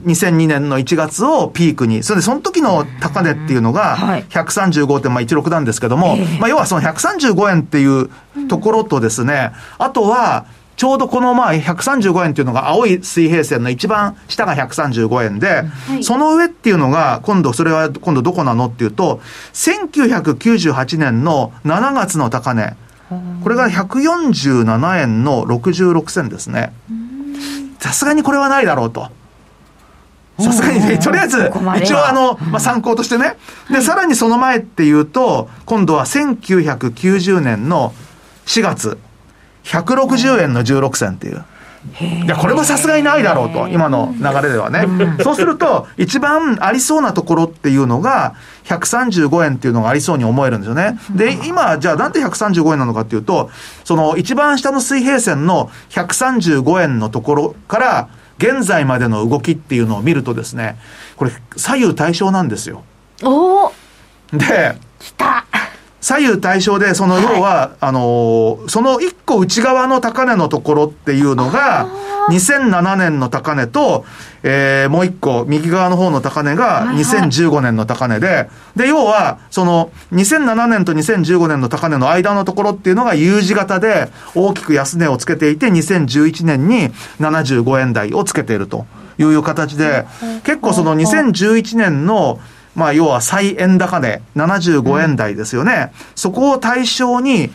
[0.05, 3.97] 2002年の1月をピークに、それでその時の高値っていうのが
[4.29, 8.09] 135.16なんですけども、まあ要はその135円っていう
[8.47, 10.45] ところとですね、あとは、
[10.75, 15.63] ちょうどこのまあ135円っていうのが青い水平線の一番下が135円で、
[16.01, 19.21] その上っていうのが今度それは今度どこなのっていうと、
[19.53, 22.75] 1998年の7月の高値。
[23.43, 26.73] これが147円の66銭ですね。
[27.79, 29.09] さすがにこれはないだろうと。
[30.39, 33.37] さすがにね、とりあえず一応あの、まあ、参考としてね。
[33.69, 37.93] で、さらにその前っていうと、今度は1990年の
[38.45, 38.97] 4月、
[39.63, 41.43] 160円の16銭っていう。
[42.01, 44.87] いや、これもさすがにないだろうと、今の流れではね。
[45.23, 48.33] そうすると、一番ありそうなところっていうのが、
[48.65, 50.97] 135円っていうのがありそうに思えるんですよね。
[51.11, 53.49] で、今、じゃあなんで135円なのかっていうと、
[53.83, 58.07] その一番下の水平線の135円のところから、
[58.37, 60.77] 現在までの動きっていうのを見るとですね、
[61.15, 62.83] これ、左右対称なんですよ。
[63.23, 63.73] おお
[64.33, 65.45] で、来た
[66.05, 71.87] 左右対称で、その要は、あのーその一個内側の高値のところっていうのが、
[72.29, 74.05] 2007年の高値と、
[74.43, 88.85] えーもう一個、右側の方の高値が2015年の高値で、で、要は、その、2007年と2015年の高値の間のところっていうのが U 字型で大きく安値をつけていて、2011年に75円台をつけていると
[89.17, 90.05] いう形で、
[90.43, 92.39] 結構その2011年の、
[92.75, 95.91] まあ、要は最円高値、75円台ですよね。
[96.15, 97.49] そこを対象に、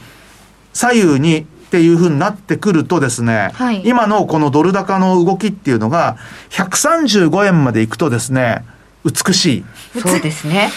[0.72, 6.16] 左右にっていうふうになってくるとですね、はい今のこのドル高の動きっていうのが、
[6.50, 8.64] 135円まで行くとですね、
[9.04, 9.64] 美しい。
[10.00, 10.70] そうですね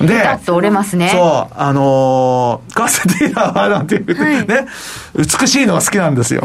[0.00, 4.66] でピタッと折れますねそう、あのー、カーセディーラーはなんていう、ね、
[5.14, 6.42] 美しいのが好きなんですよ。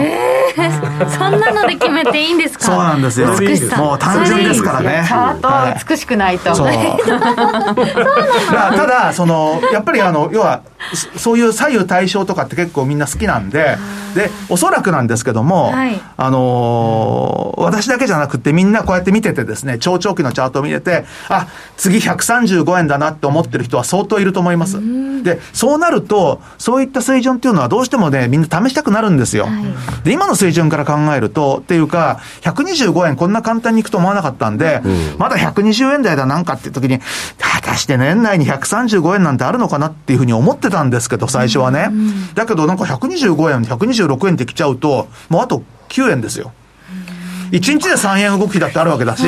[1.17, 2.65] そんなので決めていいんですか？
[2.65, 3.35] そうなんですよ。
[3.39, 5.03] 美しさもう単純ですからね。
[5.07, 6.67] チャート美しくないと、そう。
[6.67, 6.95] だか
[8.51, 10.61] らただ、その、やっぱりあの、要は、
[10.93, 13.77] そそういう左右対称とかって結構みんな好きなんで、
[14.15, 21.47] で、おそらくなんですけども、はいあのー私だけじゃなくてみんなこうやって見ててですね、超長期のチャートを見てて、あ、
[21.77, 24.77] 次135円だなって思ってる人は相当いると思います。
[25.23, 29.47] で、そうなると、そういった水準っていうのはどうしてもね、みんな試したくなるんですよ。
[30.03, 34.81] で、今の水準から考えると、っていうか、125円こんな簡単にいくと思わなかったんで、
[35.17, 36.99] まだ120円台だなんかっていう時に、
[37.39, 41.89] 果たして年内に135円なんてあるのかなっていうふうに思ってたんですけど、最初はね。
[42.35, 46.51] だけどなんか125円、126円ってきちゃうと、もうあと9円ですよ。
[47.51, 49.23] 1日で3円動きだってあるわけだし、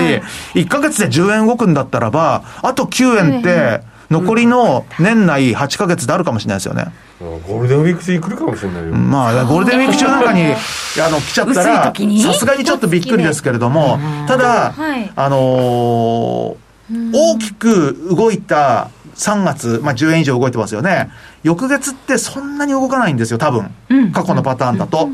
[0.56, 6.86] 1ヶ月で10円動くんだったらば、あと9円って、残りの年内8ヶ月であるかもしれないですよね。
[7.20, 15.12] ゴールデンウィーク中に来るかもしれないよ、まあ、ゴールデンウィーク中なんかに、 あの、来ちゃったら時に、さすがにちょっとびっくりですけれども、ただ、はい。
[15.16, 21.10] あのー大きく動いた3月、まあ10円以上動いてますよね。
[21.48, 23.72] 翌月ってそんなに動かないんですよ、多分。
[24.12, 25.10] 過去のパターンだと。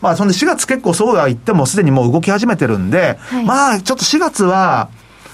[0.00, 4.88] まあ、そんで4月結構そうは言ってもすでにもう動き始めてるんで、いまあ、ちょっと4月は、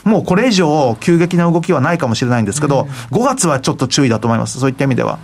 [0.05, 4.61] もうこれ以上急激な動きはないかもしれないんですけど、5月はちょっと注意だと思います。
[4.61, 5.19] そういった意味では。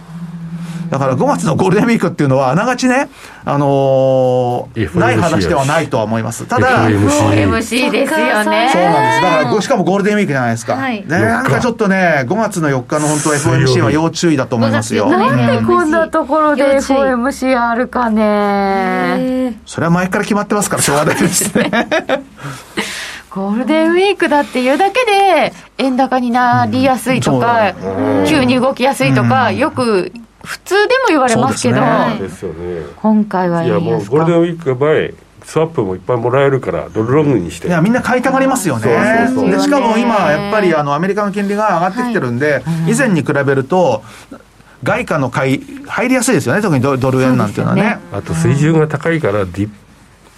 [0.90, 3.08] だから5月のゴールデンウィークっていうのは、あながちね、
[3.44, 6.46] あのーない話ではないとは思います。
[6.46, 8.70] ただ、FOMC MC ですよね。
[8.72, 9.22] そうなんです。
[9.22, 10.74] だから、しかもゴールデンウィークじゃないですか。
[10.74, 11.00] はい。
[11.00, 15.06] ね、なんかちょっとね、5月の4日の本当 FOMC は要注意だと思いますよ。
[15.06, 19.60] 5月4日なんでこんなところで FOMC あるかね。
[19.66, 21.70] それは前から決まってますから、しょうがないですね。
[23.30, 27.74] ゴールデンウィークだっていうだけで円高になりやすいとか、
[28.26, 30.12] 急に動きやすいとか、よく
[30.44, 31.82] 普通でも言われますけど、そ
[32.16, 32.82] うでですよね。
[32.96, 35.14] 今回はいやもうゴールデンかウィーク前
[35.44, 37.68] スワップもいっぱいもらえるからドルロングにして。
[37.68, 38.82] いや、みんな買いたがりますよね。
[38.84, 39.50] そうそうそう。
[39.50, 44.02] でしかも今、やっぱりあの、アメリカの金利が上がってきてるんで、以前に比べると、
[44.82, 47.98] 外貨の買い、入りやすいですよね、特にドドル円なんていうのはね。
[48.12, 49.70] あと水準が高いからディ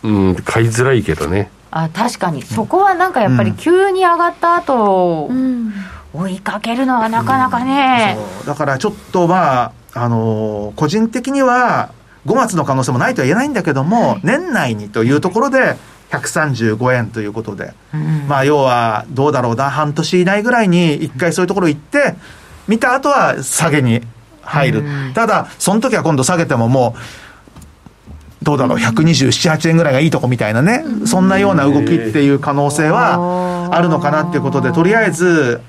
[0.05, 1.51] うん買いづらいけどね。
[1.71, 2.43] あ確かに。
[2.43, 5.73] そこはなんかやっぱり急に上がった後、うん。
[6.15, 8.47] 追いかけるのはなかなかね、そう。
[8.47, 11.93] だからちょっとまあ、あのー個人的には
[12.27, 15.77] 5月の可能性もないとは言えないんだけども、年内にというところで
[16.11, 17.75] 135円ということで、
[18.29, 22.15] まあ要はどうだろうな、半年以内ぐらいに一回そういうところ行って、
[22.69, 24.03] 見た後は下げに
[24.43, 24.85] 入る。
[25.15, 26.95] ただ、その時は今度下げてもも
[28.41, 35.61] う、どうだろう、127、8円ぐらいがいいとこみたいなね、そんなような動きっていう可能性はあるのかなっていうことで、とりあえず、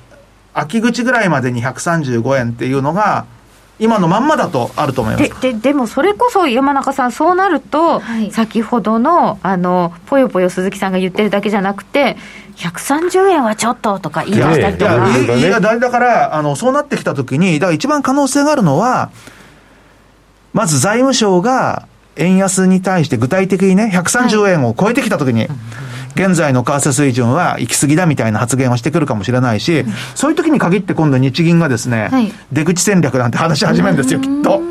[0.53, 3.25] 秋口ぐらいまでに135円っていうのが、
[3.83, 5.53] 今のまんまだとあると思いますで。
[5.53, 12.15] ででもそれこそ山中さんそうなると、はい先ほどのあのぽよぽよ鈴木さんが言ってるだけじゃなくて
[12.55, 19.11] 130円はちょっととか言い出したりいや、とか、ねいいいやだだから、あの、そうなってきたときに、だから一番可能性があるのは、
[20.53, 25.47] まず財務省が円安に対して具体的にね、130円を超えてきたときに、
[26.15, 29.85] 現在の為替水準は行き過ぎだみたいな発言をしてくるかもしれないし、
[30.15, 32.31] そういう時に限って今度日銀がですね、はい。
[32.51, 34.61] 出口戦略なんて話し始めるんですよ、きっと。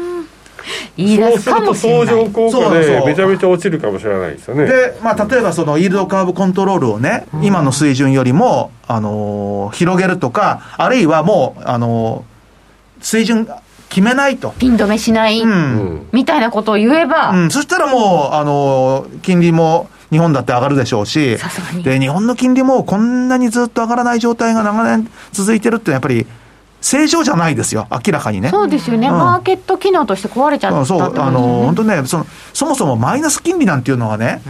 [0.97, 2.07] 言い出すかもしれない。
[2.07, 2.75] そうすると相乗効果そうそう。
[2.75, 4.67] でめちゃめちゃ落ちるかもしれないですよね。
[4.67, 13.49] で、まあ、例えばそのイールドカーブコントロールをね、今の水準よりも、あのー広げるとか、あるいはもう、あのー水準
[13.89, 14.55] 決めないと。
[14.59, 15.51] ピン止めしない、うん。
[15.51, 16.07] うん。
[16.13, 21.39] みたいなことを言えば、うん、そしたらもう、あのー金利も日本だって上がるでしょうし
[21.83, 26.27] で、日本の金利もこんなにずっと上がらない状態が長年続いてるってやっぱり、
[26.83, 28.51] 正常じゃないですよ、明らかにね。
[28.51, 29.15] そうですよね、うん。
[29.15, 34.43] マーケット機能として壊れちゃったうんそう、あのー本当ねその、そもそもマイナス金利なんていうのはね、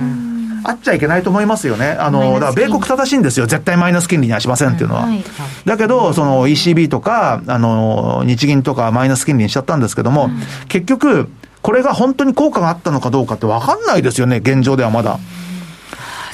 [0.65, 1.91] あっちゃいけないと思いますよね。
[1.91, 3.47] あの、だから米国正しいんですよ。
[3.47, 5.03] 絶対マイナス金利にはしませんっていうのは。
[5.03, 5.23] はい。
[5.65, 10.31] だけど、その ECB とか、あの、日銀とかマイナス金利にしちゃったんですけども、
[10.69, 11.29] 結局、
[11.63, 15.19] これが本当に効果があったのかどうかって分かんないですよね、現状ではまだ。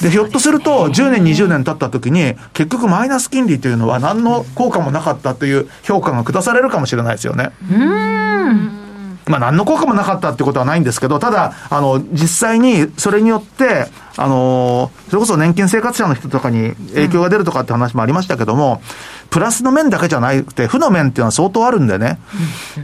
[0.01, 7.51] で、ひょっとすると、10年、20年経った時に、結局マイナス金利というのは何の効果もなかったという評価が下されるかもしれないですよね。
[9.29, 13.85] まあ、何の効果もなかったってことはないんですけど、ただ、あの、実際にそれによって、
[14.17, 18.81] あの、それこそ年金生活者の人とかに影響が出るとかって話もありましたけども、
[19.29, 22.19] プラスの面だけじゃなくて、負の面っていうのは相当あるんでね、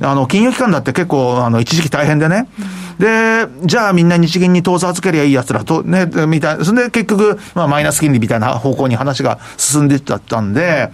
[0.02, 2.48] あの、金融機関だって結構、あの、一時期大変でね、
[3.00, 10.92] で、じゃあみんな日銀に当座預けりゃいいやつらと、ね、みたいな、それで結局、まあ、マイナス金利みたいな方向に話が進んでいっちゃったんで、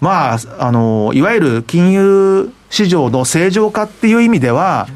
[0.00, 4.88] まあ、あの、いわゆる金融市場の正常化っていう意味では、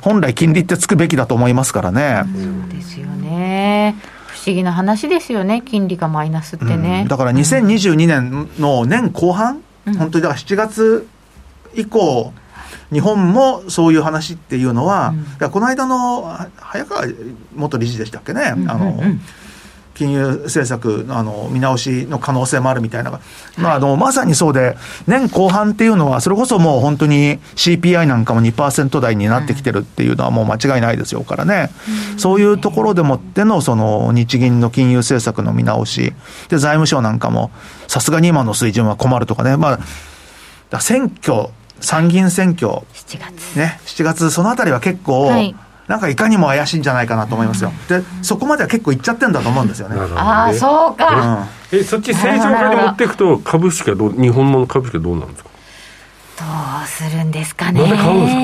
[0.00, 2.24] 本来金利ってつくべきだと思いますからね。
[2.72, 3.96] ですよね。
[4.26, 5.62] 不思議な話ですよね。
[5.64, 7.08] 金利がマイナスってね、うん。
[7.08, 9.60] だから2022年の年後半、
[9.98, 11.06] 本当にだから7月
[11.74, 12.32] 以降、
[12.90, 17.04] 日本もそういう話っていうのは、だからこの間のは早川
[17.54, 18.98] 元理事でしたっけね、あの
[20.00, 23.20] 金融政策のあの見直しの可能性もあるみたいな、
[23.58, 31.68] まあ、あのまさにそうで、年後半っていうのは、それこそもう本当に CPI なんかも2%台になってきてるっていうのはもう間違いないですよからね、
[32.16, 36.14] そういうところでもってのその日銀の金融政策の見直し、
[36.48, 37.50] で財務省なんかも、
[37.86, 39.80] さすがに今の水準は困るとかね、ま
[40.70, 41.48] あ、選挙、
[41.82, 43.54] 参議院選挙、7月。
[43.58, 45.54] ね、7月、そのあたりは結構、はい
[45.90, 47.72] なんかいかにも怪しいんじゃないかなと思いますよ。
[47.88, 49.96] で、そこまでは結構いっちゃってんだと思うんですよね。
[49.96, 50.02] ね。
[50.16, 51.78] ああそうか、うん。
[51.80, 55.50] えそっち正常化に持っていくと株式はどう日本の株式はどうなんですか？
[56.38, 56.44] ど
[56.84, 57.80] うするんですかね。
[57.82, 58.40] なんで買うんですか？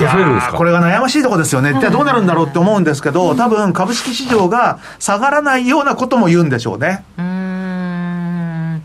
[0.00, 1.76] いや増えるんですかーこれが悩ましいところですよね。
[1.80, 7.04] じゃあどうなるんだろうって思うんですけど、多分株式市場が下がらないようなことも言うんでしょうね。
[7.18, 8.82] うーん。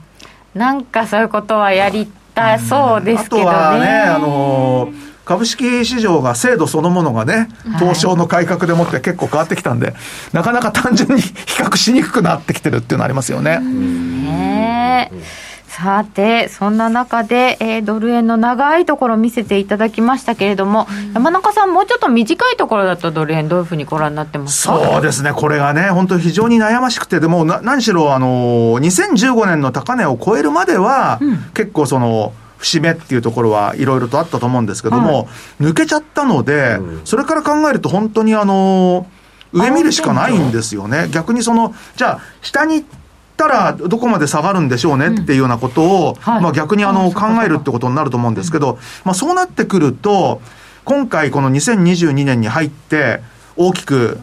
[0.55, 3.43] なんかそういうことはやりたそうですけどね。
[3.43, 4.99] あとはね、あのー
[5.30, 9.94] 株式市場が制度そのものがね、東証の改革でもって結構変わってきたんで、
[10.34, 13.60] なかなか単純に比較しにくくなってきてるっていうのありますよね。
[13.60, 15.50] ねえ。
[15.68, 24.80] さてそんな中で、えードル円の長いところ見せていただきましたけれども、山中さんもうちょっと短いところだとドル円どういうふうにご覧になってますか？
[24.80, 31.20] そうですね、これがね、本当非常に悩ましくて、でもな何しろ、あのー、2015年の高値を超えるまでは、
[31.54, 35.28] 結構その、節目っていうところはいろいろとあったと思うんですけども、
[35.60, 37.05] 抜けちゃったので、うん。
[37.05, 39.20] それから考えると本当にあのー
[39.51, 41.07] 上見るしかないんですよね。
[41.12, 42.88] 逆にその、じゃあ、下に行っ
[43.36, 46.41] たらどこまで下がるんでしょうねっていうようなことを、はい。
[46.41, 50.41] まあ逆にあの考えるってことになると思うんですけど、まあそうなってくると、
[50.86, 53.22] 今回この2022年に入って
[53.55, 54.20] 大きく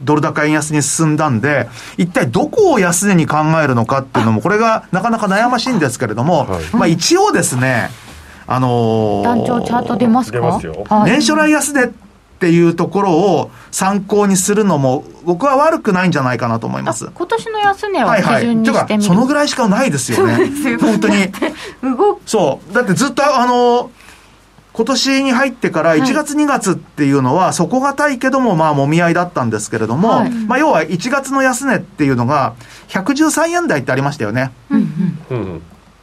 [0.00, 7.90] ドル高円安に進んだんで、一体どこを安値に考えるのかっていうのも、これがなかなか悩ましいんですけれども、はいまあ一応ですね、
[8.46, 10.38] あのー団長チャート出ますか？
[10.38, 11.88] 出ますよはい年初来安値っ
[12.38, 17.08] ていうところを参考にするのも、僕は悪くないんじゃないかなと思います。
[17.14, 18.36] 今年の安値はいはい。
[18.36, 20.50] を基準にしてみる、そのぐらいしかないですよね。
[20.78, 21.32] 本当に。
[21.82, 22.74] 動くそう。
[22.74, 23.90] だってずっとあの、
[24.76, 30.30] 今年に入ってから1月2月っていうのは底堅いけどもまあもみ合いだったんですけれども、はい。
[30.30, 32.54] まあ要は1月の安値っていうのが
[32.88, 34.52] 113円台ってありましたよね。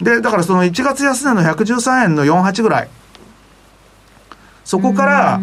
[0.01, 2.89] で、だからその1月安値の113円の48ぐらい。
[4.65, 5.35] そこから、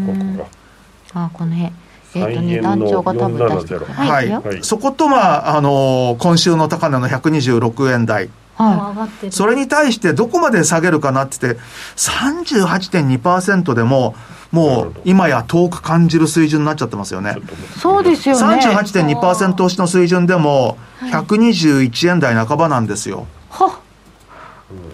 [1.15, 1.73] あこの辺
[2.15, 4.29] えっ、と再ね団長が多分出して470はい。
[4.29, 4.65] はい。
[4.65, 8.29] そことまあ、あの今週の高値の126円台。
[8.63, 9.33] は上がってる。
[9.33, 11.61] それに対してどこまで下げるかなって言って、
[11.97, 14.15] 38.2%でも、
[14.51, 17.37] もう今や遠く感じる水準になっちゃってますよね。
[17.79, 18.57] そうですよね。
[18.57, 23.27] 38.2%押しの水準でも、121円台半ばなんですよ。
[23.51, 23.79] は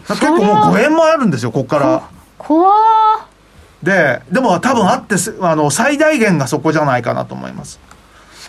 [0.08, 2.02] 結構もう5円もあるんですよ、ここから。
[2.38, 3.36] 怖ー
[3.82, 7.78] で、でも多分あってす、あの、最大限がそこじゃないかなと思います。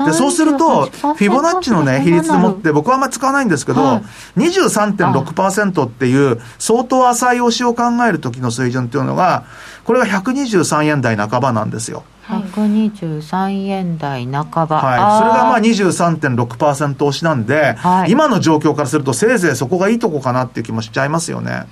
[0.06, 4.02] でそうすると、フィボナッチのね、比率でもって、僕はあんまり使わないんですけど、は
[4.38, 4.40] い。
[4.40, 9.46] 23.6%っていう、相当浅い押しを考える時の水準っていうのが、
[9.86, 12.04] これが123円台半ばなんですよ。
[12.28, 14.78] 123円台半ば。
[14.78, 18.12] はい、それがまああー23.6%押しなんで、はい。
[18.12, 21.66] 今の状況からすると、せいぜいそこがいいとこかなっていう気もしちゃいますよね。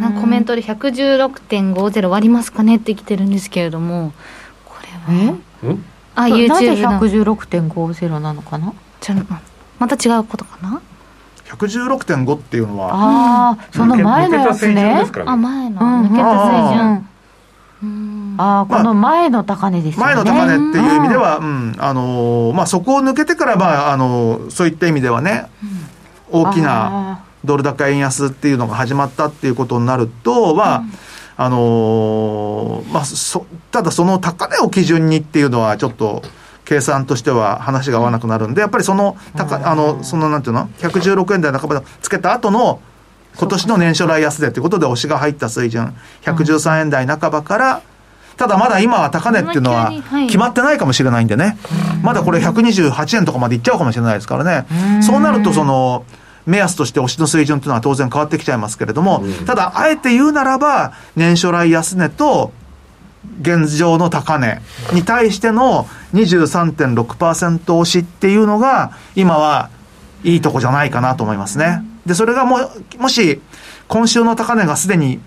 [0.00, 0.14] なん。
[0.14, 4.12] かコメントで116.50割りますかねって来てるんですけれども
[4.64, 4.88] これ
[5.28, 5.78] はう
[6.20, 8.72] んあなぜ YouTube の116.50なのかな？
[9.00, 9.14] ちょ
[9.78, 10.80] また違うことかな
[11.48, 15.04] ？116.5っていうのは、ああ、その前のやつね。
[15.26, 15.42] あね。
[15.42, 15.80] 前の。
[15.80, 17.08] うん抜けた水準。
[17.82, 18.34] うん。
[18.38, 20.14] ああ、この前の高値ですよね。
[20.14, 25.46] 前の高値っていう意味では、うん、あのーまあ、そこを抜けてから、まあ、あのーそういった意味ではね、
[26.30, 30.82] 大きなあドル高円安っていうのが始まったっていうことになると、まあ、
[31.36, 36.22] あのーまあ、そ、ただその高値を基準にっていうのはちょっと、
[36.64, 42.80] 計算としては話が合わなくなるんで、やっぱりその高、あの、そのなんていうの ?116 円台半ばでつけた後の、
[43.36, 47.82] 今年の年初来安値ということで押しが入った水準、113円台半ばから、
[48.36, 49.92] ただまだ今は高値っていうのは
[50.26, 51.56] 決まってないかもしれないんでね、
[52.02, 54.66] まだこれ128円とかまでいっちゃうかもしれないですからね、
[55.02, 56.04] そうなるとその、
[56.46, 62.52] 目安として押しの水準というのは当然変わってきちゃいますけれども、ただ、あえて言うならば、年初来安値と
[63.40, 64.60] 現状の高値
[64.92, 69.70] に対しての23.6%押しっていうのが、今は
[70.22, 71.82] いいとこじゃないかなと思いますね。
[72.06, 72.58] で、それがも、
[72.98, 73.40] もし、
[73.88, 75.20] 今週の高値がすでに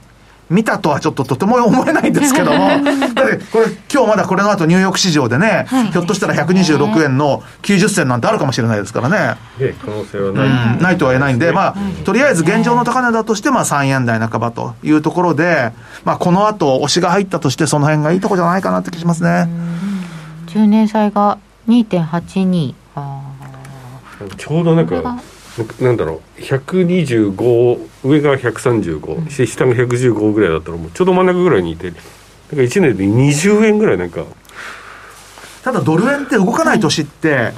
[0.49, 2.67] 見たとはちょっととても思えないんですけども、
[3.13, 9.17] だってこれ、今日まだこれの後ニューヨーク市場でね、ひょっとしたら126円の90銭なんてあるかもしれないですからね。
[9.59, 10.47] ね可能性はうない。
[10.77, 11.75] んないとは言えないんで、まあ、
[12.05, 15.71] とりあえず現状の高値だとして、まあ、3円台半ばというところで、
[16.05, 19.49] まあ、この後、押しが入ったとして、その辺がいいとこじゃないかなって気しますね。
[20.47, 21.37] 10年債が
[21.67, 22.73] 2.82。
[22.95, 23.19] あ
[24.37, 25.19] ちょうどなんか、
[25.82, 32.01] なんだろう、125、上が135、して下が115ぐらいだったら、もうちょうど真ん中ぐらいにいて、なんか
[32.55, 34.24] 1年で20円ぐらいなんか、
[35.64, 37.53] ただ、ドル円って動かない年って、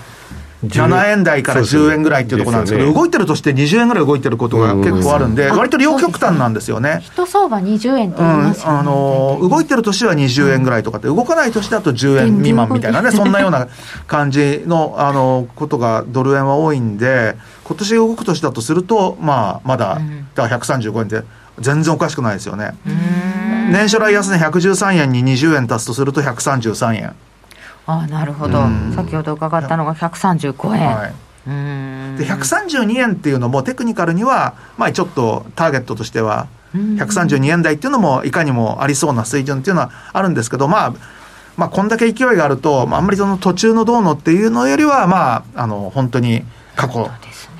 [0.66, 2.93] 10 7円台から10円ぐらいっていうところなんですけど、ね。
[2.93, 5.58] 動いてるとして20円ぐらい動いてることが結構あるんで、うん。
[5.58, 7.00] 割と両極端なんですよね。
[7.02, 8.80] 一相場20円ってうん、言いますよね。
[8.80, 13.68] あのー動いてる年は20円ぐらいとかって、動かない年だと10円未満みたいなね、そんなような
[14.08, 17.38] 感じの、あのーことがドル円は多いんで、
[17.70, 21.24] 今年動く年だとすると、まあ、まだうん、だから135円で、
[21.59, 22.74] 全然おかしくないですよね。
[22.88, 27.15] うん年初来安値113円に20円足すとすると133円。
[27.86, 28.91] ああ、なるほどうん。
[28.95, 30.88] 先ほど伺ったのが135円。
[30.88, 31.13] はい。
[31.47, 40.93] うんで、132円っていうのもテクニカルには、まあちょっとターゲットとしては、132円台っていうのもいかにもありそうな水準っていうのはあるんですけど、まあ、
[41.55, 46.43] まあこんだけ勢いがあると、まああんまりその途中のどうのっていうのよりは、まあ、あの、本当に
[46.76, 47.09] 過去、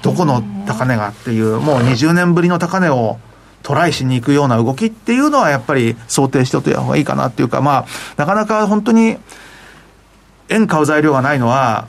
[0.02, 3.18] どこの高値がっていう、もう20年ぶりの高値を
[3.64, 7.86] トライしに行くような動きっていうのはやっぱり想定しておいた方がいいかなっていうか、まあ、
[8.18, 9.18] なかなか本当に
[10.50, 11.88] 円買う材料がないのは、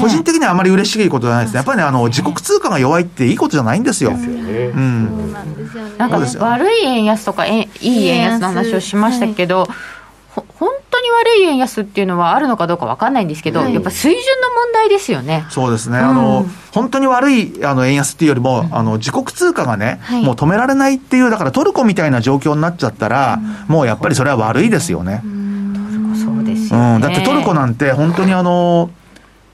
[0.00, 1.56] 個人的にはあまり嬉しいことじゃないですね。
[1.56, 4.10] やっぱりね、あの、自国通貨が弱いっていいことじゃないんですよ。
[4.10, 4.80] ですよねう。
[4.80, 5.08] ん。
[5.08, 9.68] そうなんですよねなんかそうですよ悪い円安とかえいい円安の話をしましたけど、
[10.30, 10.75] ほ本当
[11.06, 15.46] に悪い円安っていうのはあるのかどうかわかんないんですけど、はいやっぱ水準の問題ですよね。
[15.50, 15.98] そうですね。
[15.98, 23.38] あの、本当に悪い、あの、円安っていうよりも、あの、自国通貨がね、はいもう止められないっていう、だからトルコみたいな状況になっちゃったら、
[23.68, 25.22] もうやっぱりそれは悪いですよね。
[26.24, 26.98] そうですうよね。
[26.98, 27.00] ん。
[27.00, 28.90] だってトルコなんて本当にあの、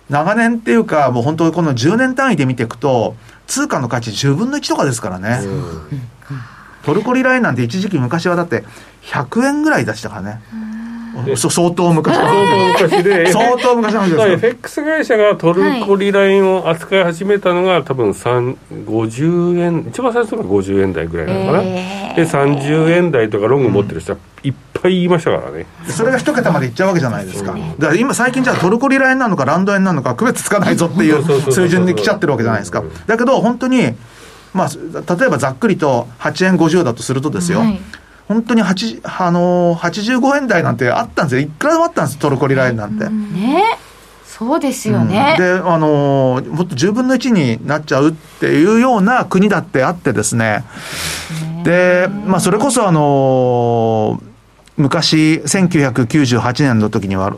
[0.09, 5.41] 長年っていうか、もう本当にこの10年単位で見ていくと、通貨の価値10分の1とかですからね。
[6.85, 8.65] トルコリラ円なんて一時期昔はだって
[9.05, 10.43] 100円ぐらい出したからね。
[11.37, 14.27] そ 相当昔相当昔で、相当昔の話ですよ。
[14.33, 18.57] FX 会社がトルコリラインを扱い始めたのが多分3
[18.87, 22.17] 50円一番最初が50円台ぐらいなのかな、えー。
[22.17, 27.53] で30円台とかロング持ってる人はいっぱいいましたからね、それが一桁までいっちゃうわけじゃないですか。
[27.79, 32.83] だから今最近じゃあトルコリラ円なのかランド円なのか区別つかないぞっていそう水準に来ちゃってるわけじゃないですか。
[33.07, 33.95] だけど本当に、
[34.53, 34.69] まあ、
[35.17, 37.81] 例えばざっくりと8円50だとするとですよ、はい
[38.29, 41.41] 本当に8、あのー、85円台なんてあったんですよ。
[41.43, 43.09] いくらでもあったんですトルコリラ円なんて。
[43.09, 43.79] ね
[44.25, 45.37] そうですよね。
[45.39, 50.65] で、あのーもっと10分の1になっちゃうっていうような国だってあってですね。
[51.65, 54.33] で、まあ、それこそあのー
[54.77, 57.35] 昔、1998年の時には、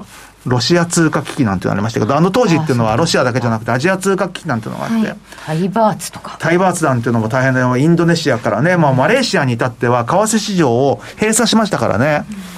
[0.47, 6.37] ロシア通貨危機なんてのありましたけど、あの当時っていうのはロシアだけじゃなくてアジア通貨危機なんていうのがあって、はいタイバーツとか。
[6.39, 12.25] タイバーツなんていうのも大変で、インドネシアからね、まあ、マレーシアに至っては為替市場を閉鎖しましたからね。
[12.25, 12.54] LT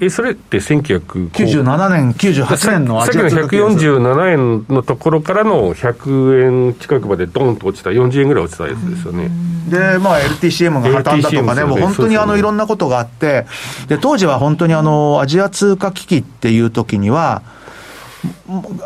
[0.00, 9.30] えそれって1997 97年、98年のさっきの147円のところからの100円近くまでドンと落ちた40円ぐらい落ちたやつですよね、
[9.68, 13.46] で、まあ、LTCM が破綻だとかね、ねもう本当にあのいろんなことがあって、
[13.86, 17.42] で当時は本当にあのアジア通貨危機っていう時には、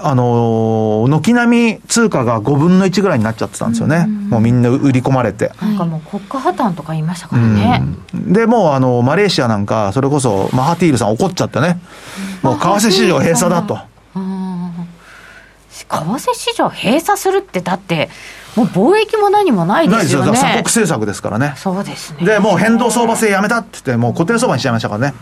[0.02, 5.52] あの軒並み通貨が5分の1ぐらいになっちゃってたんですよね、もうみんな売り込まれて。
[5.60, 7.82] なんかもう国家破綻とか言いましたからね、
[8.14, 11.80] でもうあのマレーシアなんか、それこそマハティールさん怒っちゃってね、
[12.42, 13.78] もう為替市場閉鎖だと。
[14.14, 18.10] 為替市場閉鎖するってだって
[18.56, 21.54] もう貿易も何もないでないですすよ、鎖国政策ですからね。
[21.56, 22.24] そうですね。
[22.24, 25.14] で、もう変動相場制やめたって言って、もう固定相場にしちゃいましたからね。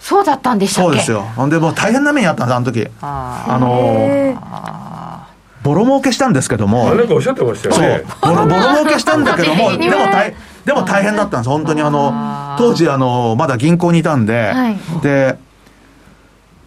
[0.00, 0.88] そうだったんでしたっけ？
[0.88, 1.20] そうですよ。
[1.36, 2.88] ほんで、もう大変な目にあったんです、あの時。
[3.02, 5.26] ああの
[5.62, 6.90] ボロ儲けしたんですけども。
[6.90, 10.34] あ、なんかおっしゃってましたそうよね、ボロボロ儲けしたんだけども、ねでも大
[10.64, 15.36] でも大変だったんです、本当にあの、当時あの、まだ銀行にいたんで、はいで、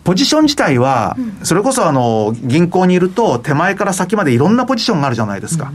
[0.04, 5.72] ポジション自体は、それこそあの、銀行にいると、手前から先までいろんなポジションがあるじゃないですか。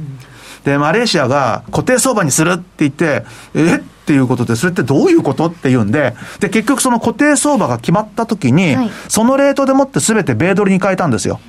[0.69, 8.91] で、マレーシアが固定相場にするって言って、えっていうことで、それってどういうことって言うんで、で、結局その固定相場が決まった時に、はい。
[9.09, 11.41] そのレートでもって全て米ドルに変えたんですよ。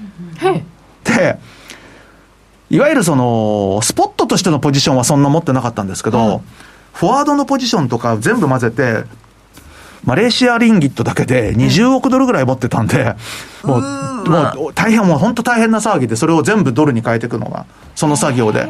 [1.03, 1.38] で、
[2.70, 6.41] いわゆるその、スポットとしてのポジションはそんな持ってなかったんですけど、
[6.93, 9.03] フォワードのポジションとか全部混ぜて、
[10.10, 13.16] マレーシアリンギットだけで20億ドルぐらい持ってたんで、
[13.64, 13.82] もう、
[14.28, 18.68] もう大変、もう本当大変な騒ぎで、それを全部ドルに変えていくのが、その作業で。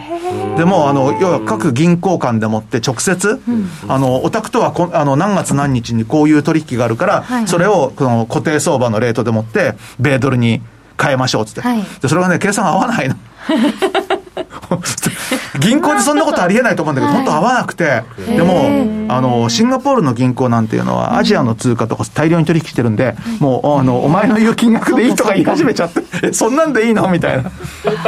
[0.58, 3.40] でもう、あの、要は各銀行間でもって直接、
[3.88, 7.48] あの、お宅とはこあの何月何日にこういう取引があるから、はい。
[7.48, 10.62] それをこの固定相場のレートでもって、米ドルに
[11.02, 11.62] 変えましょうっつって。
[11.62, 11.82] はい。
[12.02, 13.16] で、それがね、計算合わないの。
[15.60, 18.70] 銀行でそんなことありえないと思うんだけど、本当合わなくて、でも、
[19.14, 27.08] あの、シンガポールの銀行なんていうのは、アジアの通貨とか大量に取引してるんで、もう、あの、お前の言う金額でいいとか言い始めちゃって、え、そんなんでいいの？
[27.10, 27.44] みたいな。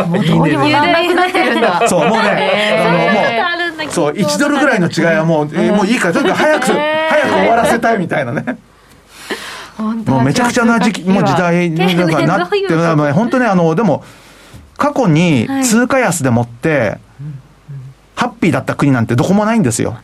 [0.06, 1.84] もうどうにもなんなくなってるんだ。
[1.90, 6.76] そう、もうね、あの、もう、そう、1ドルぐらいの違いはもう、えもういいから、とにかく早く、早
[7.28, 8.58] く終わらせたいみたいなね。
[10.06, 12.58] もうめちゃくちゃな時期、もう時代になんかなって、
[13.14, 14.04] 本当ね、あの、でも、
[14.82, 16.98] 過去に通貨安でもって、
[18.16, 20.00] ハッピーだった国なんてどこもないんですよ。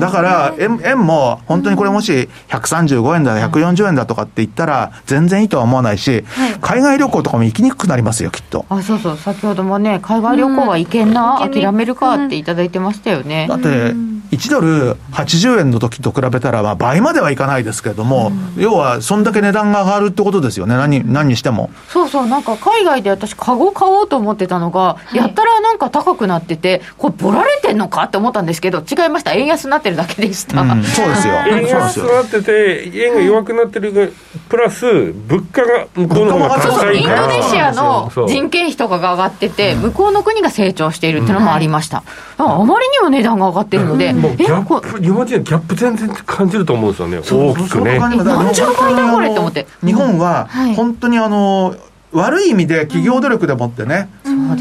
[0.00, 6.24] だから、円円も、本当にこれもし、135円だ、140円だとかって言ったら、全然いいとは思わないし、
[6.60, 8.66] 海外旅行とかも行きにくくなりますよ、きっと。
[8.68, 9.16] あそうそう。
[9.16, 11.50] 先ほどもね海外旅行は行けんな、うん。
[11.52, 13.46] 諦めるかっていただいてましたよね。
[13.48, 13.94] だって、
[14.30, 21.70] 1ドル80円の時と比べたら、まあ倍まではいかないですけれども、要は、そんだけ値段が上がるってことですよね、何何にしても。
[21.88, 29.32] そうそうなんか海外で私カゴ買おうと思ってたのが、やったらなんか高くなっててこれボラれてんのかって思ったんですけど違いました。
[29.32, 31.34] 円安になってるだけでした、うん、そうですよ。
[31.50, 31.80] 円そうですよ。
[31.80, 34.06] 安となってて、円が弱くなってるが、
[34.48, 37.22] プラス、物価が向こうの方がそうそうイン高いから。
[37.22, 42.02] ドネシアの人件費とかが上がってて、向こうの国が成長しているっていうのもありました、
[42.38, 47.98] ああまりにも値段が上がってるので、もうギャップ、日本人はギャップ全然感じると思うんですよね、大きくね。
[47.98, 49.66] 何十倍だこれって思って。
[49.84, 51.74] 日本ははい、本当にあの、
[52.12, 54.08] 悪い意味で企業努力でもってね、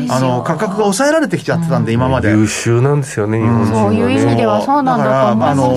[0.10, 2.30] あの、価格が抑えられてきちゃってたんで、今まで。
[2.30, 3.98] 優秀なんですよね、日本人はね。
[3.98, 5.62] そういう意味ではそうなんだと思います。
[5.62, 5.68] だ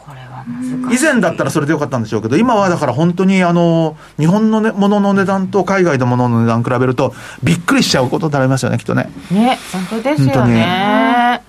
[0.00, 9.10] から、あの以前だったらそれでよかったんでしょうけど、今はだから本当にあの、日本の、ね、ものの値段と海外のものの値段比べると、びっくりしちゃうことってありますよね、きっとね。
[9.30, 11.42] ね本当ですよね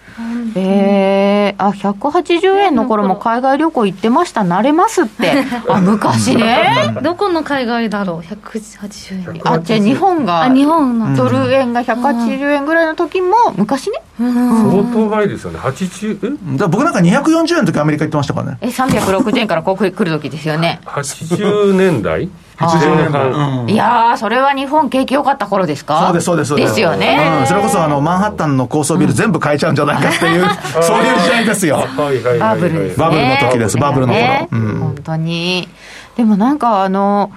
[0.55, 4.41] えー、あ180円の頃も海外旅行行ってました。
[4.41, 5.43] 慣れますって。
[5.67, 6.95] あ昔ね。
[7.01, 9.41] どこの海外だろう？180円。
[9.43, 14.01] あじゃあ日本があ日本の、ドル円が180円ぐらいの時も昔ね。
[14.17, 15.59] 相当前ですよね。
[15.59, 16.57] 80、え？
[16.57, 18.57] だ僕なんか240円の時アメリカ行ってましたからね。
[18.61, 22.29] え360円からここ来る時ですよね ?80 年代？
[22.57, 23.31] 80年代。
[23.31, 23.69] 半うん。
[23.69, 26.05] いやーそれは日本景気良かった頃ですか？
[26.07, 26.81] そうです、そうです、そうです。
[26.81, 30.45] よね、うん、それこそあの、マンハッタンの高層ビル全部買えちゃうんじゃないかっていう、
[30.81, 31.85] そういう時代ですよ。
[32.39, 33.03] バブルですね。
[33.03, 33.77] バブルの時です。
[33.77, 34.21] バブルの頃。
[34.21, 34.47] ね。
[34.51, 34.79] うん。
[34.79, 35.67] 本当に。
[36.15, 37.31] でもなんかあの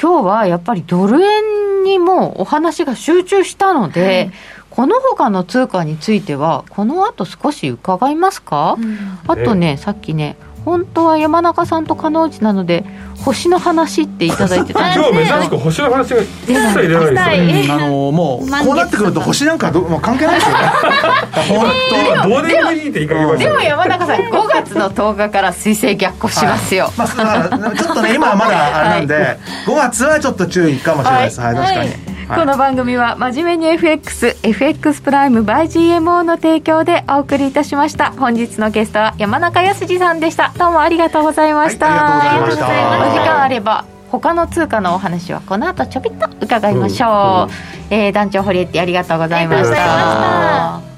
[0.00, 4.30] 今日はやっぱりドル円にもお話が集中したので、
[4.70, 8.76] この他の通貨についてはこの後少し伺いますか、
[9.28, 12.84] あとねさっきね本当は山中さんと金内なので
[13.24, 17.68] 星の話っていただいてたんです 今日珍しく星の話が一切出ないですよね。
[17.68, 20.64] うんあのもう、こうなってくると星なんかどもう関係ないですよね。
[21.48, 27.02] 本どうでもいいって言いかけましたよでも山中さん5月の10日から水星逆行しますよ、当。
[27.02, 31.40] まあ、ちょっとね、今はまだあれなんで、 5月はちょっと注意かもしれないです。
[31.40, 32.13] はい、確かに。
[32.28, 32.38] はい。
[32.40, 38.12] この番組は真面目に FXFX プライム by GMO の提供でお送りいたしました。
[38.12, 40.52] 本日のゲストは山中康さんでした。
[40.58, 43.10] どうもありがとうございました、はいありがとうございました。
[43.10, 49.68] お時間あれば他の通貨のお話はこの後ちょびっと伺いましょう、えー団長堀江ってありがとうございました。
[49.68, 50.93] ありがとうございました